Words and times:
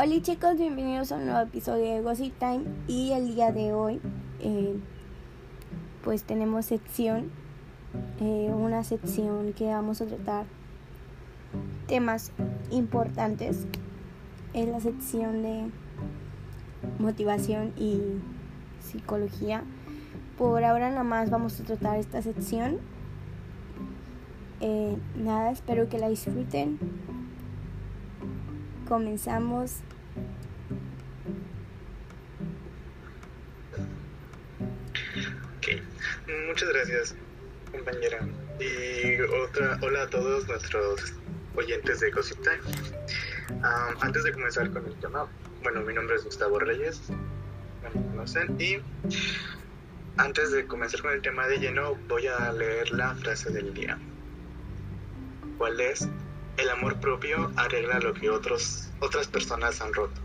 Hola 0.00 0.22
chicos, 0.22 0.56
bienvenidos 0.56 1.10
a 1.10 1.16
un 1.16 1.24
nuevo 1.26 1.40
episodio 1.40 1.92
de 1.92 2.02
Gossip 2.02 2.32
Time 2.38 2.60
y 2.86 3.10
el 3.10 3.34
día 3.34 3.50
de 3.50 3.72
hoy 3.72 4.00
eh, 4.38 4.76
pues 6.04 6.22
tenemos 6.22 6.66
sección, 6.66 7.32
eh, 8.20 8.48
una 8.54 8.84
sección 8.84 9.52
que 9.54 9.64
vamos 9.64 10.00
a 10.00 10.06
tratar 10.06 10.46
temas 11.88 12.30
importantes 12.70 13.66
en 14.52 14.70
la 14.70 14.78
sección 14.78 15.42
de 15.42 15.68
motivación 17.00 17.72
y 17.76 18.00
psicología. 18.78 19.64
Por 20.38 20.62
ahora 20.62 20.90
nada 20.90 21.02
más 21.02 21.28
vamos 21.28 21.58
a 21.58 21.64
tratar 21.64 21.98
esta 21.98 22.22
sección. 22.22 22.78
Eh, 24.60 24.96
nada, 25.16 25.50
espero 25.50 25.88
que 25.88 25.98
la 25.98 26.08
disfruten 26.08 26.78
comenzamos. 28.88 29.82
Muchas 36.58 36.74
gracias, 36.74 37.14
compañera. 37.70 38.18
Y 38.58 39.20
otra, 39.20 39.78
hola 39.80 40.02
a 40.02 40.10
todos 40.10 40.48
nuestros 40.48 41.14
oyentes 41.54 42.00
de 42.00 42.10
Cosita. 42.10 42.50
antes 44.00 44.24
de 44.24 44.32
comenzar 44.32 44.68
con 44.72 44.84
el 44.84 44.94
tema, 44.96 45.28
bueno, 45.62 45.82
mi 45.82 45.94
nombre 45.94 46.16
es 46.16 46.24
Gustavo 46.24 46.58
Reyes, 46.58 47.00
me 47.84 48.02
conocen, 48.10 48.60
y 48.60 48.78
antes 50.16 50.50
de 50.50 50.66
comenzar 50.66 51.00
con 51.00 51.12
el 51.12 51.22
tema 51.22 51.46
de 51.46 51.58
lleno, 51.58 51.94
voy 52.08 52.26
a 52.26 52.50
leer 52.52 52.90
la 52.90 53.14
frase 53.14 53.50
del 53.50 53.72
día. 53.72 53.96
¿Cuál 55.58 55.80
es? 55.80 56.08
el 56.56 56.70
amor 56.70 56.98
propio 56.98 57.52
arregla 57.54 58.00
lo 58.00 58.14
que 58.14 58.30
otros, 58.30 58.90
otras 58.98 59.28
personas 59.28 59.80
han 59.80 59.94
roto. 59.94 60.20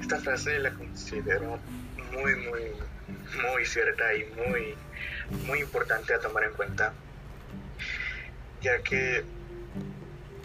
Esta 0.00 0.18
frase 0.18 0.58
la 0.58 0.74
considero 0.74 1.60
muy, 2.12 2.34
muy, 2.34 2.72
muy 3.36 3.64
cierta 3.64 4.14
y 4.14 4.24
muy, 4.24 4.74
muy 5.46 5.60
importante 5.60 6.14
a 6.14 6.18
tomar 6.18 6.44
en 6.44 6.52
cuenta, 6.52 6.92
ya 8.60 8.82
que 8.82 9.24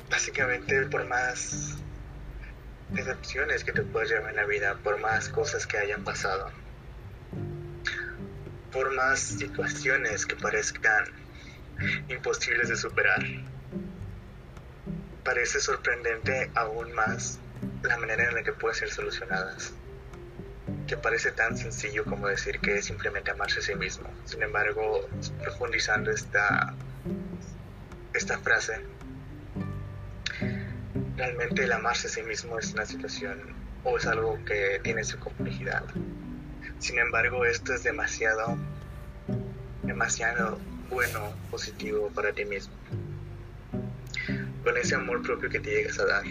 básicamente 0.09 0.83
por 0.87 1.05
más 1.07 1.77
decepciones 2.89 3.63
que 3.63 3.71
te 3.71 3.83
puedas 3.83 4.09
llevar 4.09 4.31
en 4.31 4.35
la 4.35 4.45
vida, 4.45 4.75
por 4.83 4.99
más 4.99 5.29
cosas 5.29 5.67
que 5.67 5.77
hayan 5.77 6.03
pasado, 6.03 6.51
por 8.71 8.93
más 8.93 9.19
situaciones 9.19 10.25
que 10.25 10.35
parezcan 10.35 11.05
imposibles 12.09 12.69
de 12.69 12.75
superar. 12.75 13.23
Parece 15.23 15.59
sorprendente 15.59 16.51
aún 16.55 16.91
más 16.93 17.39
la 17.83 17.97
manera 17.97 18.27
en 18.27 18.35
la 18.35 18.43
que 18.43 18.53
pueden 18.53 18.77
ser 18.77 18.89
solucionadas, 18.89 19.73
que 20.87 20.97
parece 20.97 21.31
tan 21.31 21.57
sencillo 21.57 22.03
como 22.05 22.27
decir 22.27 22.59
que 22.59 22.77
es 22.77 22.85
simplemente 22.85 23.31
amarse 23.31 23.59
a 23.59 23.61
sí 23.61 23.75
mismo. 23.75 24.09
Sin 24.25 24.41
embargo, 24.41 25.07
profundizando 25.41 26.11
esta, 26.11 26.73
esta 28.13 28.39
frase, 28.39 28.81
realmente 31.15 31.63
el 31.63 31.71
amarse 31.71 32.07
a 32.07 32.09
sí 32.09 32.23
mismo 32.23 32.57
es 32.57 32.73
una 32.73 32.85
situación 32.85 33.39
o 33.83 33.97
es 33.97 34.05
algo 34.05 34.39
que 34.45 34.79
tiene 34.83 35.03
su 35.03 35.19
complejidad. 35.19 35.83
Sin 36.79 36.97
embargo, 36.97 37.45
esto 37.45 37.73
es 37.73 37.83
demasiado, 37.83 38.57
demasiado 39.83 40.57
bueno, 40.89 41.33
positivo 41.51 42.09
para 42.13 42.33
ti 42.33 42.45
mismo. 42.45 42.73
Con 44.63 44.77
ese 44.77 44.95
amor 44.95 45.21
propio 45.21 45.49
que 45.49 45.59
te 45.59 45.69
llegas 45.69 45.99
a 45.99 46.05
dar. 46.05 46.23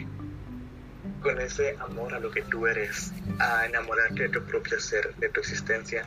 Con 1.22 1.40
ese 1.40 1.76
amor 1.78 2.14
a 2.14 2.20
lo 2.20 2.30
que 2.30 2.42
tú 2.42 2.66
eres. 2.66 3.12
A 3.38 3.66
enamorarte 3.66 4.24
de 4.24 4.28
tu 4.28 4.42
propio 4.44 4.78
ser, 4.80 5.14
de 5.16 5.28
tu 5.28 5.40
existencia. 5.40 6.06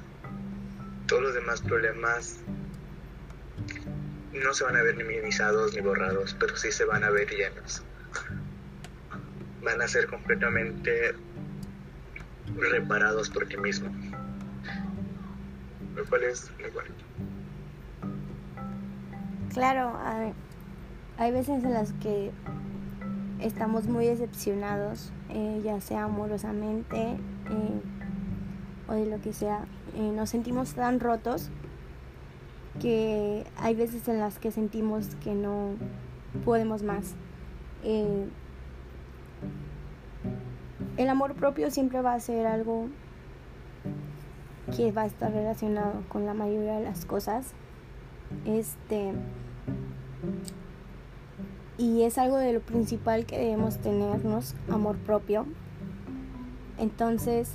Todos 1.08 1.24
los 1.24 1.34
demás 1.34 1.62
problemas 1.62 2.38
no 4.34 4.54
se 4.54 4.64
van 4.64 4.78
a 4.78 4.82
ver 4.82 4.96
ni 4.98 5.04
minimizados 5.04 5.74
ni 5.74 5.82
borrados, 5.82 6.36
pero 6.40 6.56
sí 6.56 6.72
se 6.72 6.86
van 6.86 7.04
a 7.04 7.10
ver 7.10 7.30
llenos. 7.30 7.84
Van 9.62 9.82
a 9.82 9.88
ser 9.88 10.08
completamente 10.08 11.14
reparados 12.58 13.30
por 13.30 13.48
ti 13.48 13.58
mismo. 13.58 13.90
Lo 15.96 16.06
cual 16.06 16.24
es 16.24 16.50
muy. 16.60 16.72
Claro, 19.54 20.00
hay, 21.18 21.32
veces 21.32 21.64
en 21.64 21.74
las 21.74 21.92
que 21.94 22.32
estamos 23.42 23.88
muy 23.88 24.06
decepcionados, 24.06 25.12
eh, 25.30 25.62
ya 25.64 25.82
sea 25.82 26.04
amorosamente 26.06 27.02
eh, 27.02 27.82
o 28.88 28.94
de 28.94 29.06
lo 29.08 29.20
que 29.22 29.34
sea. 29.34 29.66
Eh, 29.96 30.12
nos 30.16 30.30
sentimos 30.30 30.74
tan 30.74 31.00
rotos 31.00 31.50
que 32.80 33.46
hay 33.58 33.76
veces 33.76 34.08
en 34.08 34.20
las 34.20 34.40
que 34.40 34.52
sentimos 34.52 35.16
que 35.16 35.34
no 35.34 35.72
podemos 36.46 36.84
más. 36.84 37.16
el 37.84 38.30
amor 41.10 41.34
propio 41.34 41.72
siempre 41.72 42.02
va 42.02 42.14
a 42.14 42.20
ser 42.20 42.46
algo 42.46 42.88
que 44.76 44.92
va 44.92 45.02
a 45.02 45.06
estar 45.08 45.32
relacionado 45.32 46.04
con 46.10 46.26
la 46.26 46.34
mayoría 46.34 46.78
de 46.78 46.84
las 46.84 47.06
cosas. 47.06 47.54
Este 48.46 49.14
y 51.82 52.04
es 52.04 52.20
algo 52.20 52.38
de 52.38 52.54
lo 52.54 52.60
principal 52.60 53.26
que 53.26 53.40
debemos 53.40 53.80
tenernos, 53.80 54.54
amor 54.70 54.98
propio. 54.98 55.48
Entonces, 56.78 57.54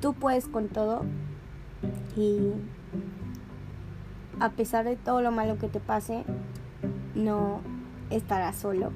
tú 0.00 0.14
puedes 0.14 0.46
con 0.46 0.68
todo 0.68 1.02
y 2.16 2.52
a 4.38 4.50
pesar 4.50 4.84
de 4.84 4.94
todo 4.94 5.20
lo 5.20 5.32
malo 5.32 5.58
que 5.58 5.66
te 5.66 5.80
pase, 5.80 6.22
no 7.16 7.62
estarás 8.10 8.54
solo. 8.54 8.92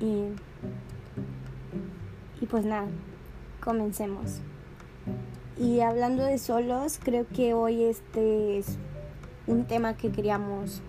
Y, 0.00 0.24
y 2.42 2.46
pues 2.46 2.66
nada, 2.66 2.88
comencemos. 3.64 4.42
Y 5.56 5.80
hablando 5.80 6.22
de 6.22 6.36
solos, 6.36 7.00
creo 7.02 7.26
que 7.26 7.54
hoy 7.54 7.84
este 7.84 8.58
es 8.58 8.76
un 9.46 9.64
tema 9.64 9.96
que 9.96 10.12
queríamos 10.12 10.82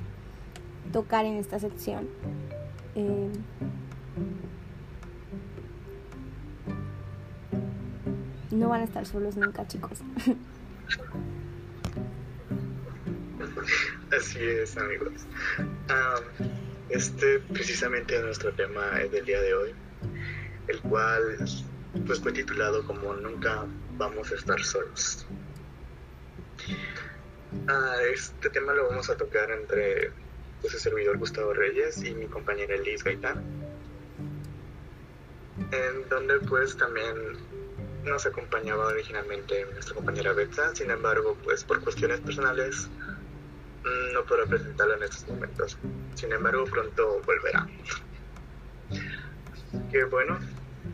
tocar 0.91 1.25
en 1.25 1.35
esta 1.35 1.59
sección. 1.59 2.07
Eh, 2.95 3.29
no 8.51 8.69
van 8.69 8.81
a 8.81 8.83
estar 8.83 9.05
solos 9.05 9.37
nunca, 9.37 9.67
chicos. 9.67 9.99
Así 14.17 14.39
es, 14.43 14.75
amigos. 14.77 15.13
este 16.89 17.39
precisamente 17.39 18.15
es 18.15 18.23
nuestro 18.23 18.51
tema 18.53 18.85
del 19.11 19.25
día 19.25 19.41
de 19.41 19.53
hoy, 19.53 19.75
el 20.67 20.81
cual 20.81 21.37
pues 22.05 22.19
fue 22.19 22.31
titulado 22.31 22.85
como 22.85 23.13
Nunca 23.13 23.65
vamos 23.97 24.31
a 24.31 24.35
estar 24.35 24.59
solos. 24.63 25.27
Ah, 27.67 27.95
este 28.13 28.49
tema 28.49 28.73
lo 28.73 28.89
vamos 28.89 29.09
a 29.09 29.17
tocar 29.17 29.51
entre 29.51 30.11
pues, 30.61 30.73
el 30.73 30.79
servidor 30.79 31.17
Gustavo 31.17 31.53
Reyes 31.53 32.03
y 32.03 32.13
mi 32.13 32.27
compañera 32.27 32.75
Liz 32.77 33.03
Gaitán, 33.03 33.43
en 35.71 36.09
donde 36.09 36.39
pues 36.39 36.77
también 36.77 37.15
nos 38.03 38.25
acompañaba 38.25 38.87
originalmente 38.87 39.65
nuestra 39.73 39.95
compañera 39.95 40.33
Betsa, 40.33 40.73
sin 40.75 40.89
embargo 40.89 41.37
pues 41.43 41.63
por 41.63 41.81
cuestiones 41.83 42.19
personales 42.21 42.87
mm, 43.83 44.13
no 44.13 44.23
podrá 44.25 44.45
presentarla 44.45 44.95
en 44.95 45.03
estos 45.03 45.27
momentos, 45.27 45.77
sin 46.15 46.31
embargo 46.31 46.65
pronto 46.65 47.21
volverá. 47.25 47.67
Que 49.91 50.03
bueno, 50.05 50.39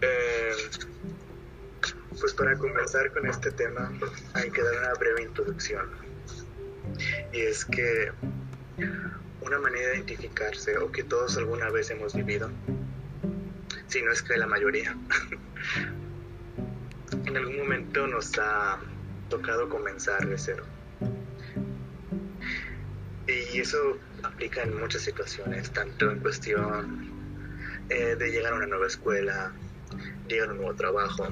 eh, 0.02 0.52
pues 2.20 2.34
para 2.34 2.58
comenzar 2.58 3.12
con 3.14 3.28
este 3.28 3.52
tema 3.52 3.92
hay 4.34 4.50
que 4.50 4.62
dar 4.62 4.78
una 4.80 4.94
breve 4.96 5.24
introducción. 5.24 5.90
Y 7.34 7.42
es 7.42 7.66
que 7.66 8.12
una 9.46 9.60
manera 9.60 9.90
de 9.90 9.98
identificarse 9.98 10.78
o 10.78 10.92
que 10.92 11.04
todos 11.04 11.38
alguna 11.38 11.70
vez 11.70 11.92
hemos 11.92 12.14
vivido, 12.14 12.50
si 13.88 14.02
no 14.02 14.12
es 14.12 14.22
que 14.22 14.38
la 14.38 14.48
mayoría, 14.48 14.96
en 17.26 17.38
algún 17.38 17.58
momento 17.58 18.08
nos 18.08 18.38
ha 18.40 18.80
tocado 19.30 19.70
comenzar 19.70 20.28
de 20.28 20.38
cero. 20.38 20.66
Y 23.28 23.60
eso 23.60 23.98
aplica 24.24 24.64
en 24.64 24.80
muchas 24.80 25.02
situaciones, 25.02 25.72
tanto 25.72 26.12
en 26.12 26.20
cuestión 26.20 27.10
eh, 27.90 28.16
de 28.18 28.32
llegar 28.32 28.54
a 28.54 28.56
una 28.58 28.68
nueva 28.68 28.88
escuela, 28.88 29.52
llegar 30.28 30.50
a 30.50 30.52
un 30.52 30.58
nuevo 30.58 30.76
trabajo, 30.76 31.28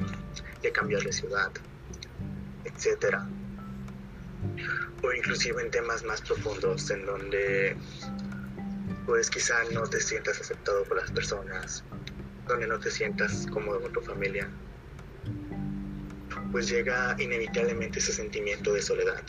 de 0.62 0.72
cambiar 0.72 1.04
de 1.04 1.12
ciudad, 1.12 1.52
etc. 2.64 3.18
O 5.02 5.12
inclusive 5.14 5.62
en 5.62 5.72
temas 5.72 6.04
más 6.04 6.22
profundos 6.22 6.90
en 6.92 7.06
donde 7.06 7.76
pues 9.06 9.30
quizá 9.30 9.56
no 9.74 9.84
te 9.84 10.00
sientas 10.00 10.40
aceptado 10.40 10.84
por 10.86 10.98
las 10.98 11.12
personas, 11.12 11.84
donde 12.48 12.68
no 12.68 12.80
te 12.80 12.90
sientas 12.90 13.46
cómodo 13.52 13.82
con 13.82 13.92
tu 13.92 14.02
familia, 14.02 14.50
pues 16.52 16.70
llega 16.70 17.16
inevitablemente 17.20 18.00
ese 18.00 18.14
sentimiento 18.14 18.74
de 18.74 18.82
soledad, 18.82 19.24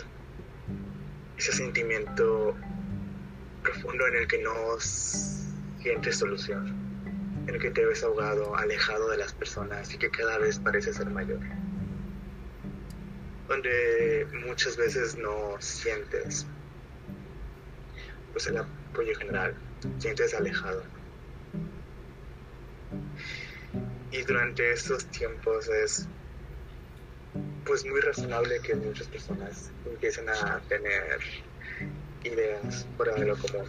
ese 1.37 1.53
sentimiento 1.53 2.57
profundo 3.63 4.07
en 4.07 4.17
el 4.17 4.29
que 4.29 4.39
no 4.39 4.79
sientes 4.79 6.19
solución, 6.19 6.69
en 7.47 7.55
el 7.55 7.61
que 7.61 7.71
te 7.71 7.85
ves 7.85 8.05
ahogado, 8.05 8.57
alejado 8.57 9.11
de 9.11 9.17
las 9.17 9.33
personas 9.33 9.93
y 9.93 9.99
que 9.99 10.11
cada 10.11 10.39
vez 10.39 10.59
parece 10.59 10.93
ser 10.93 11.11
mayor, 11.11 11.41
donde 13.49 14.27
muchas 14.47 14.77
veces 14.77 15.17
no 15.17 15.57
sientes 15.61 16.47
pues 18.33 18.47
el 18.49 18.57
apoyo 18.57 19.15
general, 19.17 19.55
sientes 19.99 20.35
alejado. 20.35 20.83
Y 24.11 24.23
durante 24.23 24.73
estos 24.73 25.07
tiempos 25.07 25.69
es 25.69 26.09
pues 27.65 27.85
muy 27.87 28.01
razonable 28.01 28.61
que 28.61 28.75
muchas 28.75 29.07
personas 29.09 29.71
empiecen 29.87 30.29
a 30.29 30.61
tener 30.69 31.21
ideas 32.25 32.87
fuera 32.97 33.15
de 33.15 33.27
lo 33.27 33.37
común. 33.37 33.67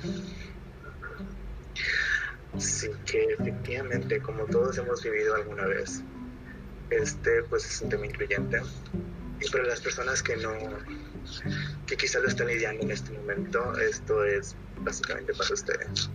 Sí 2.57 2.89
que 3.06 3.36
efectivamente, 3.38 4.21
como 4.21 4.45
todos 4.45 4.78
hemos 4.78 5.04
vivido 5.04 5.36
alguna 5.36 5.66
vez, 5.66 6.01
este 6.89 7.44
pues 7.44 7.66
es 7.66 7.81
un 7.81 7.89
tema 7.89 8.06
incluyente. 8.06 8.62
Y 9.45 9.51
para 9.51 9.65
las 9.65 9.80
personas 9.80 10.24
que 10.24 10.36
no, 10.38 10.53
que 11.86 11.95
quizá 11.97 12.19
lo 12.19 12.27
están 12.27 12.47
lidiando 12.47 12.83
en 12.83 12.92
este 12.92 13.12
momento, 13.12 13.77
esto 13.77 14.24
es 14.24 14.56
básicamente 14.80 15.33
para 15.33 15.53
ustedes. 15.53 16.09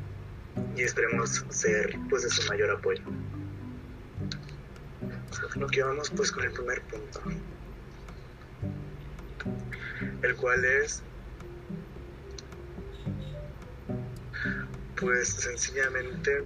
Y 0.76 0.82
esperemos 0.82 1.44
ser 1.50 1.96
pues 2.08 2.24
de 2.24 2.30
su 2.30 2.48
mayor 2.48 2.70
apoyo. 2.70 3.02
Lo 5.54 5.66
que 5.68 5.82
vamos 5.82 6.10
pues 6.10 6.32
con 6.32 6.44
el 6.44 6.52
primer 6.52 6.82
punto, 6.82 7.22
el 10.22 10.36
cual 10.36 10.64
es 10.64 11.02
pues 14.96 15.28
sencillamente 15.28 16.44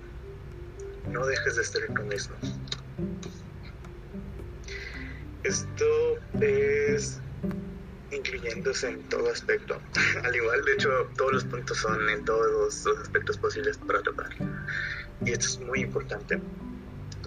no 1.08 1.24
dejes 1.26 1.56
de 1.56 1.64
ser 1.64 1.92
tú 1.94 2.02
mismo. 2.02 2.36
Esto 5.42 6.18
es 6.40 7.20
incluyéndose 8.10 8.88
en 8.88 9.02
todo 9.08 9.30
aspecto. 9.30 9.80
Al 10.24 10.34
igual, 10.34 10.64
de 10.64 10.72
hecho, 10.72 11.10
todos 11.16 11.32
los 11.32 11.44
puntos 11.44 11.78
son 11.78 12.08
en 12.08 12.24
todos 12.24 12.86
los 12.86 12.98
aspectos 12.98 13.38
posibles 13.38 13.78
para 13.78 14.02
tocar. 14.02 14.30
Y 15.24 15.32
esto 15.32 15.46
es 15.46 15.60
muy 15.60 15.80
importante, 15.80 16.40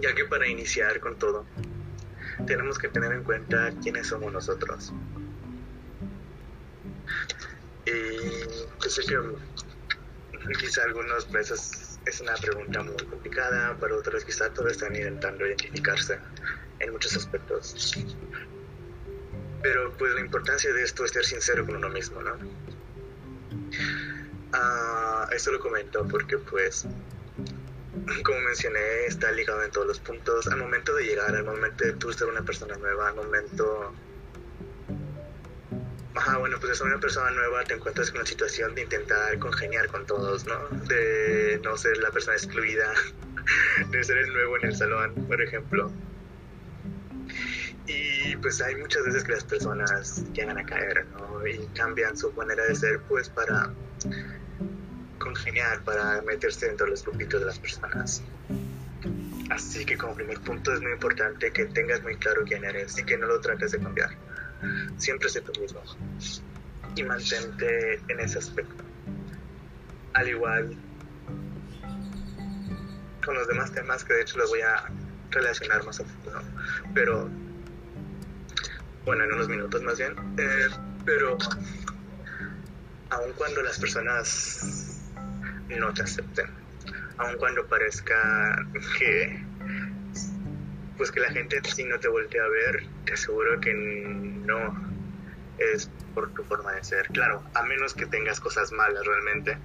ya 0.01 0.13
que 0.13 0.25
para 0.25 0.48
iniciar 0.48 1.00
con 1.00 1.18
todo, 1.18 1.45
tenemos 2.45 2.77
que 2.77 2.89
tener 2.89 3.12
en 3.12 3.24
cuenta 3.24 3.74
quiénes 3.81 4.07
somos 4.07 4.31
nosotros. 4.31 4.94
Y 7.86 8.81
yo 8.83 8.89
sé 8.89 9.01
que 9.07 10.56
quizá 10.59 10.83
algunos 10.83 11.31
veces 11.31 12.00
es 12.06 12.21
una 12.21 12.36
pregunta 12.36 12.83
muy 12.83 12.95
complicada, 12.95 13.77
para 13.80 13.95
otros 13.95 14.24
quizá 14.24 14.50
todos 14.54 14.74
están 14.74 14.95
intentando 14.95 15.45
identificarse 15.45 16.19
en 16.80 16.92
muchos 16.92 17.15
aspectos. 17.15 17.95
Pero 19.68 19.92
pues 19.98 20.14
la 20.14 20.22
importancia 20.22 20.72
de 20.72 20.81
esto 20.81 21.04
es 21.04 21.12
ser 21.12 21.25
sincero 21.25 21.66
con 21.66 21.75
uno 21.75 21.90
mismo, 21.90 22.22
¿no? 22.22 22.38
Ah, 24.54 25.28
esto 25.34 25.52
lo 25.52 25.60
comento 25.60 26.08
porque 26.08 26.38
pues, 26.38 26.86
como 28.24 28.40
mencioné, 28.40 29.08
está 29.08 29.30
ligado 29.34 29.62
en 29.64 29.72
todos 29.72 29.86
los 29.86 30.00
puntos. 30.00 30.48
Al 30.48 30.60
momento 30.60 30.96
de 30.96 31.04
llegar, 31.04 31.36
al 31.36 31.44
momento 31.44 31.84
de 31.84 31.92
tú 31.92 32.14
ser 32.14 32.30
una 32.30 32.44
persona 32.44 32.78
nueva, 32.78 33.10
al 33.10 33.16
momento... 33.16 33.94
Ajá, 36.16 36.38
bueno, 36.38 36.58
pues 36.62 36.78
ser 36.78 36.88
una 36.88 37.02
persona 37.02 37.30
nueva 37.31 37.66
te 37.66 37.74
encuentras 37.74 38.10
con 38.10 38.22
la 38.22 38.25
situación 38.25 38.74
de 38.74 38.84
intentar 38.84 39.38
congeniar 39.38 39.90
con 39.90 40.06
todos, 40.06 40.46
¿no? 40.46 40.66
De 40.88 41.60
no 41.62 41.75
ser 41.75 41.98
la 41.98 42.12
persona 42.12 42.38
excluida, 42.38 42.94
de 43.90 44.02
ser 44.02 44.18
el 44.18 44.31
nuevo 44.31 44.56
en 44.60 44.68
el 44.68 44.75
salón, 44.78 45.14
por 45.28 45.42
ejemplo 45.42 45.92
pues 48.38 48.62
hay 48.62 48.75
muchas 48.75 49.04
veces 49.04 49.24
que 49.24 49.34
las 49.34 49.44
personas 49.44 50.24
llegan 50.34 50.57
a 50.57 50.66
caer, 50.66 51.06
¿no? 51.07 51.45
Y 51.48 51.68
cambian 51.75 52.18
su 52.18 52.31
manera 52.34 52.63
de 52.66 52.75
ser, 52.75 53.01
pues 53.01 53.30
para 53.30 53.72
congeniar, 55.19 55.84
para 55.84 56.22
meterse 56.22 56.68
dentro 56.68 56.86
de 56.86 56.92
los 56.92 57.04
grupitos 57.04 57.39
de 57.39 57.45
las 57.45 57.60
personas. 57.60 58.24
Así 59.50 59.86
que 59.86 59.98
como 59.98 60.16
primer 60.16 60.39
punto 60.42 60.74
es 60.74 60.81
muy 60.81 60.92
importante 60.92 61.51
que 61.51 61.66
tengas 61.66 62.01
muy 62.04 62.16
claro 62.18 62.44
quién 62.45 62.66
eres 62.66 62.98
y 62.98 63.04
que 63.04 63.18
no 63.18 63.28
lo 63.28 63.39
trates 63.39 63.72
de 63.72 63.80
cambiar. 63.80 64.10
Siempre 64.98 65.30
sé 65.30 65.42
tú 65.42 65.60
mismo 65.60 65.81
y 66.95 67.04
mantente 67.04 68.01
en 68.07 68.19
ese 68.19 68.40
aspecto. 68.40 68.83
Al 70.13 70.28
igual 70.28 70.75
con 73.24 73.36
los 73.36 73.48
demás 73.48 73.72
temas 73.72 74.04
que 74.04 74.13
de 74.13 74.22
hecho 74.22 74.38
los 74.38 74.50
voy 74.50 74.62
a 74.62 74.86
relacionar 75.31 75.83
más 75.86 76.00
a 76.00 76.06
futuro, 76.06 76.42
pero 76.94 77.30
bueno, 79.07 79.24
en 79.24 79.31
unos 79.31 79.48
minutos 79.48 79.81
más 79.83 79.98
bien, 79.98 80.13
eh, 80.38 80.68
pero 81.06 81.38
aun 83.09 83.33
cuando 83.38 83.62
las 83.63 83.80
personas 83.80 85.13
no 85.69 85.94
te 85.94 86.04
acepten, 86.04 86.45
aun 87.18 87.38
cuando 87.38 87.65
parezca 87.68 88.68
que 89.00 89.48
pues 90.98 91.09
que 91.09 91.21
la 91.21 91.31
gente 91.31 91.62
sí 91.74 91.86
no 91.86 91.98
te 92.00 92.09
voltea 92.09 92.44
a 92.44 92.50
ver, 92.50 92.86
te 93.06 93.13
aseguro 93.13 93.57
que 93.62 93.74
no 93.74 94.75
es 95.57 95.89
por 96.13 96.33
tu 96.33 96.44
forma 96.44 96.74
de 96.74 96.83
ser. 96.83 97.07
Claro, 97.07 97.42
a 97.54 97.63
menos 97.63 97.94
que 97.94 98.07
tengas 98.07 98.42
cosas 98.42 98.71
malas 98.74 99.06
realmente. 99.06 99.57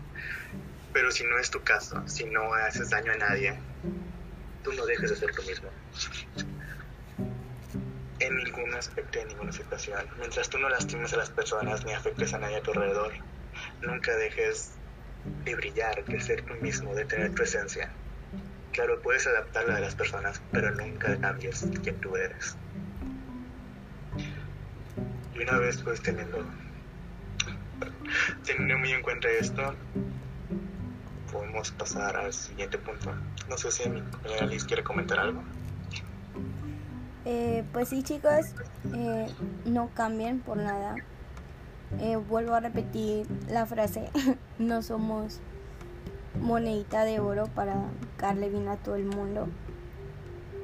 Pero 0.93 1.11
si 1.11 1.25
no 1.25 1.39
es 1.39 1.51
tu 1.51 1.65
caso, 1.65 2.07
si 2.07 2.27
no 2.27 2.53
haces 2.55 2.91
daño 2.91 3.11
a 3.13 3.17
nadie, 3.17 3.59
tú 4.63 4.73
no 4.75 4.85
dejes 4.85 5.11
de 5.11 5.17
ser 5.17 5.33
tú 5.33 5.43
mismo 5.43 5.71
ningún 8.37 8.75
aspecto, 8.75 9.19
en 9.21 9.29
ninguna 9.29 9.53
situación. 9.53 10.07
Mientras 10.19 10.49
tú 10.49 10.59
no 10.59 10.69
lastimes 10.69 11.13
a 11.13 11.17
las 11.17 11.31
personas 11.31 11.85
ni 11.85 11.93
afectes 11.93 12.35
a 12.35 12.39
nadie 12.39 12.57
a 12.57 12.63
tu 12.63 12.73
alrededor, 12.73 13.13
nunca 13.83 14.15
dejes 14.17 14.73
de 15.45 15.55
brillar, 15.55 16.05
de 16.05 16.21
ser 16.21 16.43
tú 16.43 16.55
mismo, 16.55 16.95
de 16.95 17.05
tener 17.05 17.35
tu 17.35 17.43
esencia. 17.43 17.91
Claro, 18.73 19.01
puedes 19.03 19.27
adaptarla 19.27 19.77
a 19.77 19.81
las 19.81 19.95
personas, 19.95 20.41
pero 20.51 20.71
nunca 20.71 21.19
cambies 21.21 21.67
quien 21.83 22.01
tú 22.01 22.17
eres. 22.17 22.57
Y 25.35 25.39
una 25.43 25.59
vez 25.59 25.83
pues 25.83 26.01
teniendo, 26.03 26.45
teniendo 28.45 28.79
muy 28.79 28.93
en 28.93 29.03
cuenta 29.03 29.29
esto, 29.29 29.75
podemos 31.31 31.71
pasar 31.73 32.17
al 32.17 32.33
siguiente 32.33 32.79
punto. 32.79 33.15
No 33.49 33.59
sé 33.59 33.71
si 33.71 33.89
mi 33.89 34.01
compañera 34.01 34.47
Liz 34.47 34.65
quiere 34.65 34.83
comentar 34.83 35.19
algo. 35.19 35.43
Eh, 37.25 37.63
pues 37.73 37.89
sí 37.89 38.03
chicos, 38.03 38.55
eh, 38.95 39.29
no 39.65 39.91
cambien 39.95 40.41
por 40.41 40.57
nada. 40.57 40.97
Eh, 42.01 42.17
vuelvo 42.17 42.55
a 42.55 42.61
repetir 42.61 43.27
la 43.49 43.67
frase, 43.67 44.11
no 44.59 44.83
somos 44.83 45.41
monedita 46.41 47.05
de 47.05 47.21
oro 47.21 47.47
para 47.55 47.77
darle 48.19 48.49
bien 48.49 48.69
a 48.69 48.77
todo 48.77 48.97
el 48.97 49.05
mundo. 49.05 49.47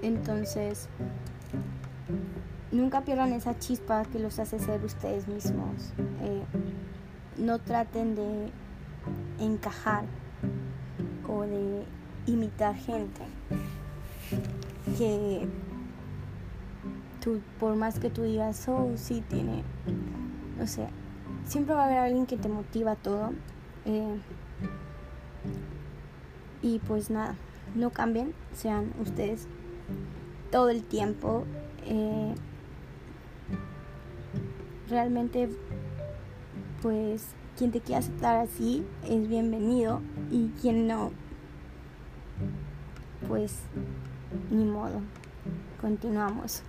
Entonces, 0.03 0.89
nunca 2.73 3.03
pierdan 3.03 3.33
esa 3.33 3.59
chispa 3.59 4.05
que 4.07 4.19
los 4.19 4.39
hace 4.39 4.59
ser 4.59 4.85
ustedes 4.85 5.29
mismos. 5.29 5.93
no 7.37 7.61
traten 7.61 8.17
de 8.17 8.51
encajar 9.39 10.05
o 11.29 11.43
de 11.43 11.85
imitar 12.27 12.75
gente 12.75 13.23
que 14.99 15.47
por 17.59 17.77
más 17.77 17.99
que 17.99 18.11
tú 18.11 18.23
digas, 18.23 18.69
oh, 18.69 18.93
sí, 18.97 19.23
tiene, 19.29 19.63
no 20.59 20.67
sé, 20.67 20.89
siempre 21.45 21.75
va 21.75 21.83
a 21.83 21.87
haber 21.87 21.99
alguien 21.99 22.27
que 22.27 22.37
te 22.37 22.49
motiva 22.49 22.95
todo. 22.97 23.33
Eh, 23.85 24.21
y 26.63 26.81
pues 26.81 27.11
nada, 27.11 27.35
no 27.75 27.91
cambien, 27.91 28.35
sean 28.53 28.93
ustedes 29.01 29.47
todo 30.51 30.71
el 30.71 30.83
tiempo. 30.83 31.45
Eh, 31.85 32.35
realmente, 34.89 35.49
pues 36.83 37.27
quien 37.57 37.73
te 37.73 37.81
quiera 37.81 38.01
aceptar 38.01 38.37
así 38.37 38.85
es 39.05 39.29
bienvenido 39.29 40.01
y 40.31 40.49
quien 40.61 40.87
no, 40.87 41.11
pues 43.27 43.59
ni 44.51 44.65
modo. 44.65 45.01
Continuamos. 45.81 46.63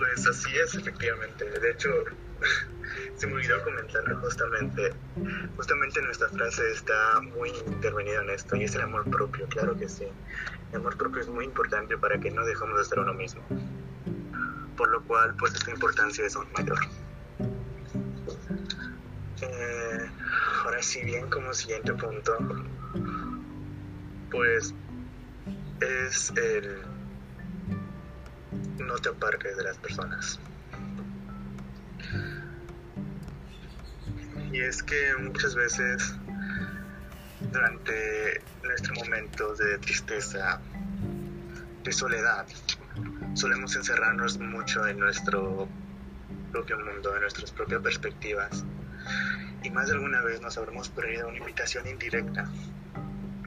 Pues 0.00 0.26
así 0.26 0.48
es, 0.56 0.74
efectivamente. 0.74 1.44
De 1.44 1.70
hecho, 1.72 1.90
se 3.16 3.26
me 3.26 3.34
olvidó 3.34 3.62
comentarlo 3.62 4.18
justamente. 4.20 4.94
Justamente 5.56 6.00
nuestra 6.00 6.28
frase 6.30 6.70
está 6.70 7.20
muy 7.20 7.50
intervenida 7.66 8.22
en 8.22 8.30
esto 8.30 8.56
y 8.56 8.64
es 8.64 8.74
el 8.76 8.80
amor 8.80 9.04
propio, 9.10 9.46
claro 9.48 9.76
que 9.76 9.90
sí. 9.90 10.06
El 10.70 10.76
amor 10.76 10.96
propio 10.96 11.20
es 11.20 11.28
muy 11.28 11.44
importante 11.44 11.98
para 11.98 12.18
que 12.18 12.30
no 12.30 12.46
dejemos 12.46 12.78
de 12.78 12.84
ser 12.86 12.98
uno 13.00 13.12
mismo. 13.12 13.42
Por 14.74 14.88
lo 14.88 15.02
cual, 15.04 15.36
pues 15.36 15.52
esta 15.52 15.70
importancia 15.70 16.24
es 16.24 16.34
aún 16.34 16.50
mayor. 16.56 16.78
Eh, 19.42 20.10
ahora 20.64 20.82
sí 20.82 21.04
bien, 21.04 21.28
como 21.28 21.52
siguiente 21.52 21.92
punto, 21.92 22.38
pues 24.30 24.74
es 25.82 26.32
el 26.36 26.99
no 28.80 28.96
te 28.96 29.08
aparques 29.08 29.56
de 29.56 29.64
las 29.64 29.78
personas. 29.78 30.40
Y 34.52 34.60
es 34.60 34.82
que 34.82 35.14
muchas 35.20 35.54
veces 35.54 36.14
durante 37.52 38.42
nuestros 38.64 38.98
momentos 38.98 39.58
de 39.58 39.78
tristeza, 39.78 40.60
de 41.84 41.92
soledad, 41.92 42.46
solemos 43.34 43.74
encerrarnos 43.76 44.38
mucho 44.38 44.86
en 44.86 44.98
nuestro 44.98 45.68
propio 46.52 46.78
mundo, 46.78 47.14
en 47.14 47.22
nuestras 47.22 47.50
propias 47.52 47.80
perspectivas. 47.80 48.64
Y 49.62 49.70
más 49.70 49.88
de 49.88 49.94
alguna 49.94 50.22
vez 50.22 50.40
nos 50.40 50.56
habremos 50.58 50.88
perdido 50.88 51.28
una 51.28 51.38
invitación 51.38 51.86
indirecta 51.86 52.50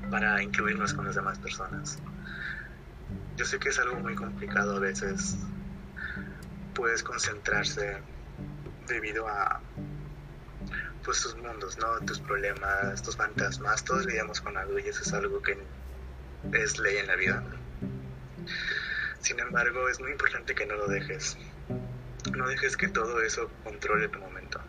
para 0.09 0.41
incluirnos 0.41 0.93
con 0.93 1.05
las 1.05 1.15
demás 1.15 1.39
personas. 1.39 1.99
Yo 3.35 3.45
sé 3.45 3.59
que 3.59 3.69
es 3.69 3.79
algo 3.79 3.95
muy 3.95 4.15
complicado 4.15 4.77
a 4.77 4.79
veces, 4.79 5.37
puedes 6.73 7.03
concentrarse 7.03 7.97
debido 8.87 9.27
a 9.27 9.61
pues 11.03 11.21
tus 11.21 11.35
mundos, 11.35 11.77
¿no? 11.77 11.99
Tus 12.05 12.19
problemas, 12.19 13.01
tus 13.01 13.17
fantasmas, 13.17 13.83
todos 13.83 14.05
lidiamos 14.05 14.39
con 14.39 14.55
algo 14.57 14.79
y 14.79 14.83
eso 14.83 15.01
es 15.01 15.13
algo 15.13 15.41
que 15.41 15.57
es 16.53 16.79
ley 16.79 16.97
en 16.97 17.07
la 17.07 17.15
vida. 17.15 17.43
Sin 19.19 19.39
embargo, 19.39 19.89
es 19.89 19.99
muy 19.99 20.11
importante 20.11 20.55
que 20.55 20.65
no 20.65 20.75
lo 20.75 20.87
dejes. 20.87 21.37
No 22.35 22.47
dejes 22.47 22.77
que 22.77 22.87
todo 22.87 23.21
eso 23.21 23.49
controle 23.63 24.07
tu 24.09 24.19
momento. 24.19 24.61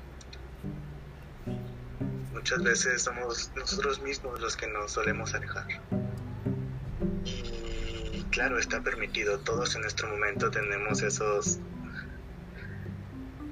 Muchas 2.32 2.62
veces 2.62 3.02
somos 3.02 3.50
nosotros 3.56 4.00
mismos 4.02 4.40
los 4.40 4.56
que 4.56 4.66
nos 4.66 4.92
solemos 4.92 5.34
alejar. 5.34 5.66
Claro, 8.34 8.58
está 8.58 8.82
permitido. 8.82 9.38
Todos 9.38 9.76
en 9.76 9.82
nuestro 9.82 10.08
momento 10.08 10.50
tenemos 10.50 11.02
esos 11.02 11.60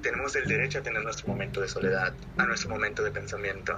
tenemos 0.02 0.34
el 0.34 0.48
derecho 0.48 0.80
a 0.80 0.82
tener 0.82 1.04
nuestro 1.04 1.28
momento 1.28 1.60
de 1.60 1.68
soledad, 1.68 2.12
a 2.36 2.44
nuestro 2.44 2.70
momento 2.70 3.04
de 3.04 3.12
pensamiento, 3.12 3.76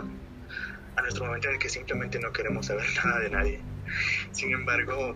a 0.97 1.03
nuestro 1.03 1.27
momento 1.27 1.49
en 1.49 1.55
el 1.55 1.61
que 1.61 1.69
simplemente 1.69 2.19
no 2.19 2.33
queremos 2.33 2.67
saber 2.67 2.87
nada 3.05 3.21
de 3.21 3.29
nadie. 3.29 3.61
Sin 4.33 4.51
embargo, 4.53 5.15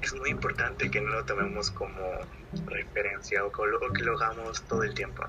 es 0.00 0.14
muy 0.14 0.30
importante 0.30 0.88
que 0.88 1.00
no 1.00 1.10
lo 1.10 1.24
tomemos 1.24 1.72
como 1.72 1.98
referencia 2.66 3.44
o, 3.44 3.50
que 3.50 4.02
lo 4.04 4.14
hagamos 4.14 4.62
todo 4.62 4.84
el 4.84 4.94
tiempo. 4.94 5.24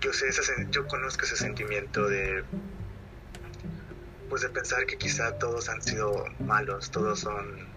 Yo 0.00 0.12
sé, 0.12 0.28
yo 0.70 0.86
conozco 0.86 1.24
ese 1.24 1.36
sentimiento 1.36 2.08
de 2.08 2.44
pues 4.28 4.42
de 4.42 4.48
pensar 4.48 4.86
que 4.86 4.96
quizá 4.96 5.38
todos 5.38 5.68
han 5.68 5.82
sido 5.82 6.24
malos, 6.38 6.90
todos 6.90 7.20
son 7.20 7.68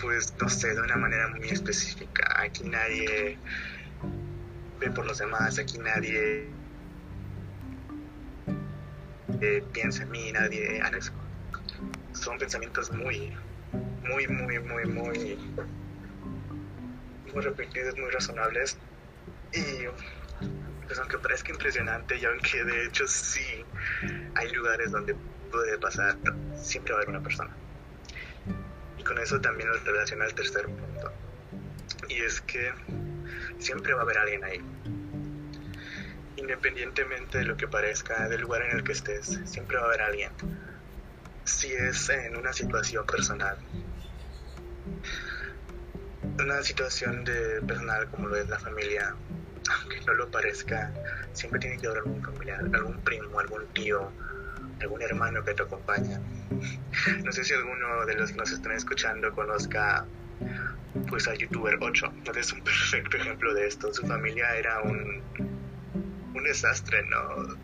pues 0.00 0.32
no 0.40 0.48
sé, 0.48 0.74
de 0.74 0.80
una 0.80 0.96
manera 0.96 1.28
muy 1.28 1.48
específica. 1.48 2.40
Aquí 2.40 2.64
nadie 2.64 3.36
ve 4.78 4.90
por 4.90 5.06
los 5.06 5.18
demás, 5.18 5.58
aquí 5.58 5.78
nadie 5.78 6.48
eh, 9.40 9.64
piensa 9.72 10.02
en 10.04 10.10
mí, 10.10 10.32
nadie... 10.32 10.80
Son 12.12 12.38
pensamientos 12.38 12.90
muy, 12.90 13.32
muy, 14.08 14.26
muy, 14.26 14.58
muy, 14.58 14.84
muy, 14.86 15.38
muy 17.32 17.42
repetidos, 17.42 17.96
muy 17.96 18.10
razonables. 18.10 18.76
Y 19.52 19.86
pues 20.86 20.98
aunque 20.98 21.18
parezca 21.18 21.52
impresionante 21.52 22.16
y 22.16 22.24
aunque 22.24 22.64
de 22.64 22.86
hecho 22.86 23.06
sí 23.06 23.64
hay 24.34 24.50
lugares 24.52 24.90
donde 24.90 25.14
puede 25.50 25.78
pasar, 25.78 26.16
siempre 26.56 26.92
va 26.92 27.00
a 27.00 27.02
haber 27.02 27.16
una 27.16 27.22
persona 27.22 27.54
con 29.08 29.18
eso 29.18 29.40
también 29.40 29.70
lo 29.70 29.78
relaciona 29.78 30.26
al 30.26 30.34
tercer 30.34 30.66
punto. 30.66 31.10
Y 32.08 32.20
es 32.20 32.42
que 32.42 32.72
siempre 33.58 33.94
va 33.94 34.00
a 34.00 34.02
haber 34.02 34.18
alguien 34.18 34.44
ahí. 34.44 34.60
Independientemente 36.36 37.38
de 37.38 37.44
lo 37.44 37.56
que 37.56 37.66
parezca, 37.66 38.28
del 38.28 38.42
lugar 38.42 38.62
en 38.62 38.76
el 38.76 38.84
que 38.84 38.92
estés, 38.92 39.40
siempre 39.46 39.78
va 39.78 39.84
a 39.84 39.86
haber 39.86 40.02
alguien. 40.02 40.30
Si 41.44 41.72
es 41.72 42.10
en 42.10 42.36
una 42.36 42.52
situación 42.52 43.06
personal, 43.06 43.56
una 46.38 46.62
situación 46.62 47.24
de 47.24 47.62
personal 47.62 48.10
como 48.10 48.28
lo 48.28 48.36
es 48.36 48.48
la 48.48 48.58
familia, 48.58 49.16
aunque 49.80 50.00
no 50.06 50.14
lo 50.14 50.30
parezca, 50.30 50.92
siempre 51.32 51.60
tiene 51.60 51.78
que 51.78 51.86
haber 51.86 51.98
algún 51.98 52.22
familiar, 52.22 52.60
algún 52.72 52.98
primo, 53.00 53.40
algún 53.40 53.66
tío, 53.68 54.10
algún 54.80 55.02
hermano 55.02 55.44
que 55.44 55.54
te 55.54 55.62
acompaña. 55.62 56.20
No 57.24 57.30
sé 57.30 57.44
si 57.44 57.54
alguno 57.54 58.06
de 58.06 58.14
los 58.14 58.32
que 58.32 58.38
nos 58.38 58.50
están 58.50 58.72
escuchando 58.72 59.32
conozca 59.32 60.04
pues 61.08 61.28
al 61.28 61.38
youtuber 61.38 61.78
8. 61.80 62.12
Es 62.36 62.52
un 62.52 62.60
perfecto 62.64 63.16
ejemplo 63.16 63.54
de 63.54 63.66
esto. 63.66 63.92
Su 63.92 64.06
familia 64.06 64.56
era 64.56 64.80
un, 64.80 65.22
un 66.34 66.44
desastre, 66.44 67.02
¿no? 67.04 67.56